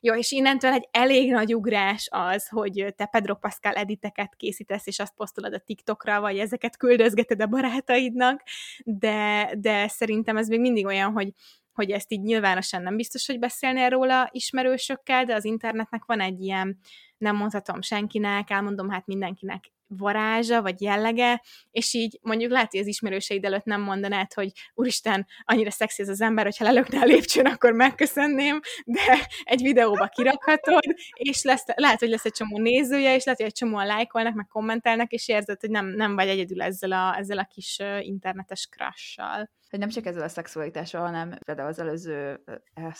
Jó, 0.00 0.14
és 0.14 0.30
innentől 0.30 0.72
egy 0.72 0.88
elég 0.90 1.30
nagy 1.30 1.54
ugrás 1.54 2.08
az, 2.10 2.48
hogy 2.48 2.94
te 2.96 3.06
Pedro 3.06 3.34
Pascal 3.34 3.74
editeket 3.74 4.34
készítesz, 4.36 4.86
és 4.86 4.98
azt 4.98 5.14
posztolod 5.14 5.54
a 5.54 5.58
TikTokra, 5.58 6.20
vagy 6.20 6.38
ezeket 6.38 6.76
küldözgeted 6.76 7.40
a 7.40 7.46
barátaidnak, 7.46 8.42
de, 8.84 9.50
de 9.58 9.88
szerintem 9.88 10.36
ez 10.36 10.48
még 10.48 10.60
mindig 10.60 10.86
olyan, 10.86 11.12
hogy 11.12 11.32
hogy 11.72 11.90
ezt 11.90 12.12
így 12.12 12.22
nyilvánosan 12.22 12.82
nem 12.82 12.96
biztos, 12.96 13.26
hogy 13.26 13.38
beszélnél 13.38 13.88
róla 13.88 14.28
ismerősökkel, 14.32 15.24
de 15.24 15.34
az 15.34 15.44
internetnek 15.44 16.04
van 16.04 16.20
egy 16.20 16.42
ilyen, 16.42 16.78
nem 17.18 17.36
mondhatom 17.36 17.82
senkinek, 17.82 18.50
elmondom 18.50 18.90
hát 18.90 19.06
mindenkinek 19.06 19.72
varázsa, 19.86 20.62
vagy 20.62 20.80
jellege, 20.80 21.42
és 21.70 21.94
így 21.94 22.18
mondjuk 22.22 22.50
lehet, 22.50 22.70
hogy 22.70 22.80
az 22.80 22.86
ismerőseid 22.86 23.44
előtt 23.44 23.64
nem 23.64 23.80
mondanád, 23.80 24.32
hogy 24.32 24.52
úristen, 24.74 25.26
annyira 25.44 25.70
szexi 25.70 26.02
ez 26.02 26.08
az 26.08 26.20
ember, 26.20 26.44
hogyha 26.44 26.64
lelökne 26.64 27.00
a 27.00 27.04
lépcsőn, 27.04 27.46
akkor 27.46 27.72
megköszönném, 27.72 28.60
de 28.84 29.26
egy 29.44 29.62
videóba 29.62 30.06
kirakhatod, 30.06 30.94
és 31.12 31.42
lesz, 31.42 31.64
lehet, 31.74 31.98
hogy 31.98 32.08
lesz 32.08 32.24
egy 32.24 32.32
csomó 32.32 32.58
nézője, 32.58 33.14
és 33.14 33.24
lehet, 33.24 33.40
hogy 33.40 33.50
egy 33.50 33.56
csomóan 33.56 33.86
lájkolnak, 33.86 34.34
meg 34.34 34.46
kommentelnek, 34.46 35.12
és 35.12 35.28
érzed, 35.28 35.60
hogy 35.60 35.70
nem, 35.70 35.86
nem 35.86 36.14
vagy 36.14 36.28
egyedül 36.28 36.62
ezzel 36.62 36.92
a, 36.92 37.16
ezzel 37.18 37.38
a 37.38 37.48
kis 37.54 37.78
internetes 38.00 38.68
crush-sal. 38.70 39.50
Hogy 39.70 39.78
nem 39.78 39.88
csak 39.88 40.06
ezzel 40.06 40.22
a 40.22 40.28
szexualitással, 40.28 41.00
hanem 41.04 41.38
például 41.44 41.68
az 41.68 41.78
előző, 41.78 42.44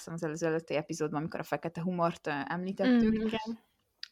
az 0.04 0.24
előző 0.24 0.46
előtti 0.46 0.74
epizódban, 0.74 1.20
amikor 1.20 1.40
a 1.40 1.42
fekete 1.42 1.80
humort 1.80 2.26
említettük, 2.46 3.18
mm, 3.18 3.26
igen 3.26 3.58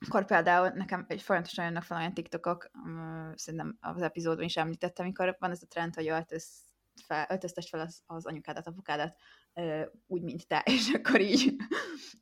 akkor 0.06 0.24
például 0.24 0.68
nekem 0.68 1.04
egy 1.08 1.22
folyamatosan 1.22 1.64
jönnek 1.64 1.82
fel 1.82 1.98
olyan 1.98 2.14
TikTokok, 2.14 2.70
szerintem 3.34 3.76
az 3.80 4.02
epizódban 4.02 4.44
is 4.44 4.56
említettem, 4.56 5.04
amikor 5.04 5.36
van 5.38 5.50
ez 5.50 5.62
a 5.62 5.66
trend, 5.66 5.94
hogy 5.94 6.08
öltöz 6.08 6.64
fel, 7.06 7.26
öltöztest 7.28 7.68
fel 7.68 7.80
az, 7.80 8.02
az 8.06 8.26
anyukádat, 8.26 8.66
apukádat, 8.66 9.16
úgy, 10.06 10.22
mint 10.22 10.46
te, 10.46 10.62
és 10.76 10.92
akkor 10.94 11.20
így 11.20 11.54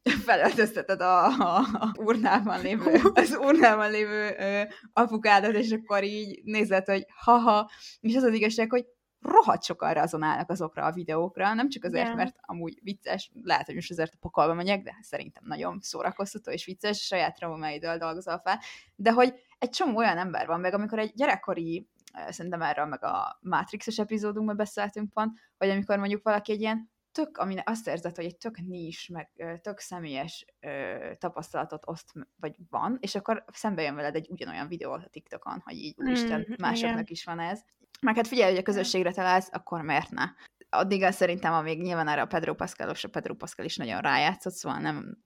felöltözteted 0.03 1.01
a, 1.01 1.27
a, 1.27 1.57
a 1.57 1.93
urnában 1.99 2.61
lévő, 2.61 3.01
az 3.15 3.37
urnában 3.41 3.91
lévő 3.91 4.29
uh, 4.39 4.73
apukádat, 4.93 5.55
és 5.55 5.71
akkor 5.71 6.05
így 6.05 6.41
nézed, 6.45 6.87
hogy 6.87 7.07
haha, 7.15 7.71
és 8.01 8.17
az 8.17 8.23
az 8.23 8.35
igazság, 8.35 8.71
hogy 8.71 8.87
rohadt 9.23 9.65
sokan 9.65 9.93
razonálnak 9.93 10.51
azokra 10.51 10.85
a 10.85 10.93
videókra, 10.93 11.55
nem 11.55 11.69
csak 11.69 11.85
azért, 11.85 12.05
yeah. 12.05 12.17
mert 12.17 12.37
amúgy 12.41 12.79
vicces, 12.83 13.31
lehet, 13.43 13.67
hogy 13.67 13.75
most 13.75 13.91
azért 13.91 14.15
a 14.15 14.19
pokolba 14.21 14.55
megyek, 14.55 14.83
de 14.83 14.99
szerintem 15.01 15.43
nagyon 15.47 15.79
szórakoztató 15.81 16.51
és 16.51 16.65
vicces, 16.65 17.07
saját 17.07 17.35
traumáidől 17.35 17.99
dolgozol 17.99 18.39
fel, 18.39 18.61
de 18.97 19.13
hogy 19.13 19.35
egy 19.59 19.71
csomó 19.71 19.97
olyan 19.97 20.19
ember 20.19 20.47
van, 20.47 20.61
meg 20.61 20.75
amikor 20.75 20.99
egy 20.99 21.13
gyerekkori, 21.15 21.89
szerintem 22.29 22.63
erről 22.63 22.87
meg 22.87 23.05
a 23.05 23.39
Matrixos 23.41 23.99
epizódunkban 23.99 24.57
beszéltünk 24.57 25.13
pont, 25.13 25.39
hogy 25.59 25.69
amikor 25.69 25.99
mondjuk 25.99 26.23
valaki 26.23 26.53
egy 26.53 26.61
ilyen 26.61 26.91
tök, 27.13 27.39
ami 27.39 27.57
azt 27.65 27.89
érzed, 27.89 28.17
hogy 28.17 28.25
egy 28.25 28.37
tök 28.37 28.59
nis, 28.59 29.09
meg 29.09 29.59
tök 29.63 29.79
személyes 29.79 30.47
ö, 30.61 31.11
tapasztalatot 31.19 31.83
oszt, 31.87 32.13
vagy 32.37 32.57
van, 32.71 32.97
és 33.01 33.15
akkor 33.15 33.45
szembe 33.53 33.83
jön 33.83 33.95
veled 33.95 34.15
egy 34.15 34.29
ugyanolyan 34.31 34.69
videó 34.69 34.93
a 34.93 35.09
TikTokon, 35.11 35.61
hogy 35.65 35.75
így 35.75 35.95
úristen, 35.97 36.41
mm, 36.41 36.55
másoknak 36.59 36.93
igen. 36.93 37.07
is 37.07 37.25
van 37.25 37.39
ez. 37.39 37.61
Meg 38.01 38.17
hát 38.17 38.27
figyelj, 38.27 38.51
hogy 38.51 38.61
a 38.61 38.63
közösségre 38.63 39.13
találsz, 39.13 39.49
akkor 39.53 39.83
miért 39.83 40.11
ne? 40.11 40.25
Addig 40.71 41.11
szerintem, 41.11 41.53
amíg 41.53 41.83
nyilván 41.83 42.09
erre 42.09 42.21
a 42.21 42.27
Pedro 42.27 42.55
Pascalos, 42.55 43.05
a 43.05 43.09
Pedro 43.09 43.35
Pascal 43.35 43.65
is 43.65 43.77
nagyon 43.77 44.01
rájátszott, 44.01 44.53
szóval 44.53 44.79
nem, 44.79 45.19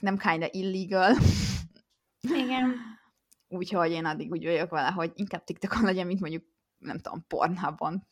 nem 0.00 0.16
kinda 0.16 0.46
illegal. 0.50 1.16
Igen. 2.20 2.74
Úgyhogy 3.58 3.90
én 3.90 4.04
addig 4.04 4.30
úgy 4.30 4.44
vagyok 4.44 4.70
vele, 4.70 4.88
hogy 4.88 5.12
inkább 5.14 5.44
TikTokon 5.44 5.82
legyen, 5.82 6.06
mint 6.06 6.20
mondjuk, 6.20 6.44
nem 6.78 6.98
tudom, 6.98 7.24
Pornhubon. 7.26 8.06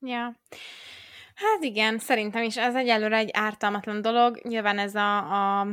Ja. 0.00 0.40
Hát 1.34 1.62
igen, 1.62 1.98
szerintem 1.98 2.42
is 2.42 2.56
ez 2.56 2.74
egyelőre 2.74 3.16
egy 3.16 3.30
ártalmatlan 3.32 4.02
dolog. 4.02 4.40
Nyilván 4.42 4.78
ez 4.78 4.94
a, 4.94 5.18
a 5.60 5.66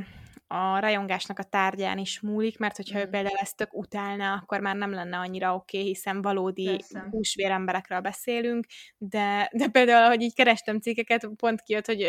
a 0.47 0.79
rajongásnak 0.79 1.39
a 1.39 1.43
tárgyán 1.43 1.97
is 1.97 2.19
múlik, 2.19 2.57
mert 2.57 2.75
hogyha 2.75 2.97
mm. 2.97 3.01
ő 3.01 3.07
például 3.07 3.37
ezt 3.37 3.57
tök 3.57 3.73
utálna, 3.73 4.33
akkor 4.33 4.59
már 4.59 4.75
nem 4.75 4.91
lenne 4.91 5.17
annyira 5.17 5.55
oké, 5.55 5.77
okay, 5.77 5.89
hiszen 5.89 6.21
valódi 6.21 6.83
húsvér 7.09 7.51
emberekről 7.51 7.99
beszélünk, 7.99 8.65
de, 8.97 9.49
de 9.53 9.67
például, 9.67 10.05
ahogy 10.05 10.21
így 10.21 10.35
kerestem 10.35 10.79
cikkeket, 10.79 11.27
pont 11.35 11.61
kijött, 11.61 11.85
hogy 11.85 12.01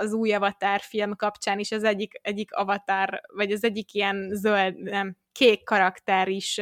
az 0.00 0.12
új 0.12 0.32
Avatar 0.32 0.80
film 0.80 1.16
kapcsán 1.16 1.58
is 1.58 1.72
az 1.72 1.84
egyik, 1.84 2.18
egyik 2.22 2.52
Avatar, 2.52 3.20
vagy 3.34 3.52
az 3.52 3.64
egyik 3.64 3.94
ilyen 3.94 4.30
zöld, 4.32 4.82
nem, 4.82 5.16
kék 5.32 5.64
karakter 5.64 6.28
is 6.28 6.60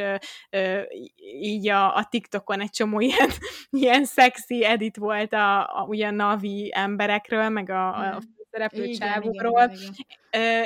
így 1.41 1.69
a, 1.69 1.95
a 1.95 2.07
TikTokon 2.09 2.61
egy 2.61 2.69
csomó 2.69 2.99
ilyen, 3.09 3.29
ilyen 3.69 4.05
szexi 4.05 4.65
edit 4.65 4.97
volt 4.97 5.33
a, 5.33 5.59
a, 5.59 5.85
ugye 5.87 6.07
a 6.07 6.11
Navi 6.11 6.71
emberekről, 6.75 7.49
meg 7.49 7.69
a, 7.69 7.87
a 7.87 8.21
szereplő 8.57 8.89
csávokról, 8.89 9.71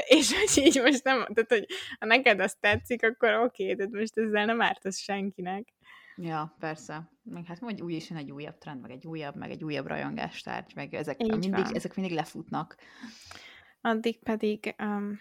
és 0.05 0.33
hogy 0.39 0.63
így 0.63 0.81
most 0.81 1.03
nem, 1.03 1.25
tehát 1.33 1.45
hogy 1.47 1.65
ha 1.99 2.05
neked 2.05 2.39
azt 2.39 2.57
tetszik, 2.59 3.03
akkor 3.03 3.33
oké, 3.33 3.63
okay, 3.63 3.75
tehát 3.75 3.91
most 3.91 4.17
ezzel 4.17 4.45
nem 4.45 4.61
ártasz 4.61 4.97
senkinek. 4.97 5.67
Ja, 6.17 6.55
persze. 6.59 7.09
Meg 7.23 7.45
hát 7.45 7.61
mondj 7.61 7.81
új 7.81 7.93
is 7.93 8.09
jön 8.09 8.19
egy 8.19 8.31
újabb 8.31 8.57
trend, 8.57 8.81
meg 8.81 8.91
egy 8.91 9.05
újabb, 9.05 9.35
meg 9.35 9.51
egy 9.51 9.63
újabb 9.63 9.87
rajongástárgy, 9.87 10.71
meg 10.75 10.93
ezek 10.93 11.17
mindig, 11.17 11.65
ezek 11.73 11.95
mindig 11.95 12.15
lefutnak. 12.15 12.75
Addig 13.81 14.19
pedig... 14.19 14.75
Um... 14.79 15.19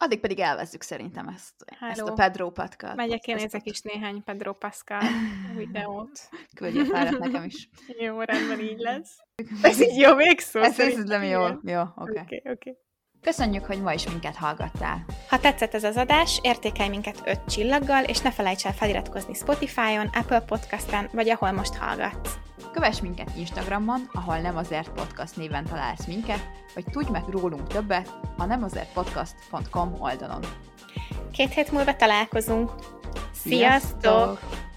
Addig 0.00 0.20
pedig 0.20 0.38
elvezzük 0.38 0.82
szerintem 0.82 1.28
ezt, 1.28 1.54
Hello. 1.78 1.92
ezt 1.92 2.00
a 2.00 2.12
Pedro 2.12 2.50
Pascal. 2.50 2.94
Megyek 2.94 3.26
én 3.26 3.34
nézek 3.34 3.66
is 3.66 3.80
néhány 3.80 4.24
Pedro 4.24 4.52
Pascal 4.52 5.02
videót. 5.56 6.28
Küldjél 6.54 6.84
fel 6.84 7.10
nekem 7.10 7.44
is. 7.44 7.68
jó, 8.04 8.20
rendben 8.20 8.60
így 8.60 8.78
lesz. 8.78 9.18
Ez 9.62 9.80
így 9.80 9.98
jó 9.98 10.14
végszó 10.14 10.60
Ez, 10.60 11.04
nem 11.04 11.22
jó. 11.22 11.40
Jó, 11.40 11.80
oké. 11.80 11.92
Okay. 11.96 12.22
Okay, 12.22 12.52
okay. 12.52 12.76
Köszönjük, 13.20 13.64
hogy 13.64 13.82
ma 13.82 13.92
is 13.92 14.08
minket 14.08 14.36
hallgattál. 14.36 15.04
Ha 15.28 15.38
tetszett 15.38 15.74
ez 15.74 15.84
az 15.84 15.96
adás, 15.96 16.40
értékelj 16.42 16.88
minket 16.88 17.22
5 17.24 17.44
csillaggal, 17.44 18.04
és 18.04 18.20
ne 18.20 18.32
felejts 18.32 18.66
el 18.66 18.72
feliratkozni 18.72 19.34
Spotify-on, 19.34 20.10
Apple 20.12 20.40
Podcast-en, 20.40 21.08
vagy 21.12 21.28
ahol 21.28 21.52
most 21.52 21.74
hallgatsz. 21.74 22.38
Kövess 22.78 23.00
minket 23.00 23.30
Instagramon, 23.36 24.08
ahol 24.12 24.38
nem 24.38 24.56
azért 24.56 24.90
podcast 24.90 25.36
néven 25.36 25.64
találsz 25.64 26.06
minket, 26.06 26.50
vagy 26.74 26.84
tudj 26.84 27.10
meg 27.10 27.22
rólunk 27.28 27.66
többet 27.66 28.18
a 28.36 28.44
nemazertpodcast.com 28.44 29.94
oldalon. 30.00 30.44
Két 31.32 31.52
hét 31.52 31.72
múlva 31.72 31.96
találkozunk. 31.96 32.70
Sziasztok! 33.32 34.00
Sziasztok! 34.00 34.67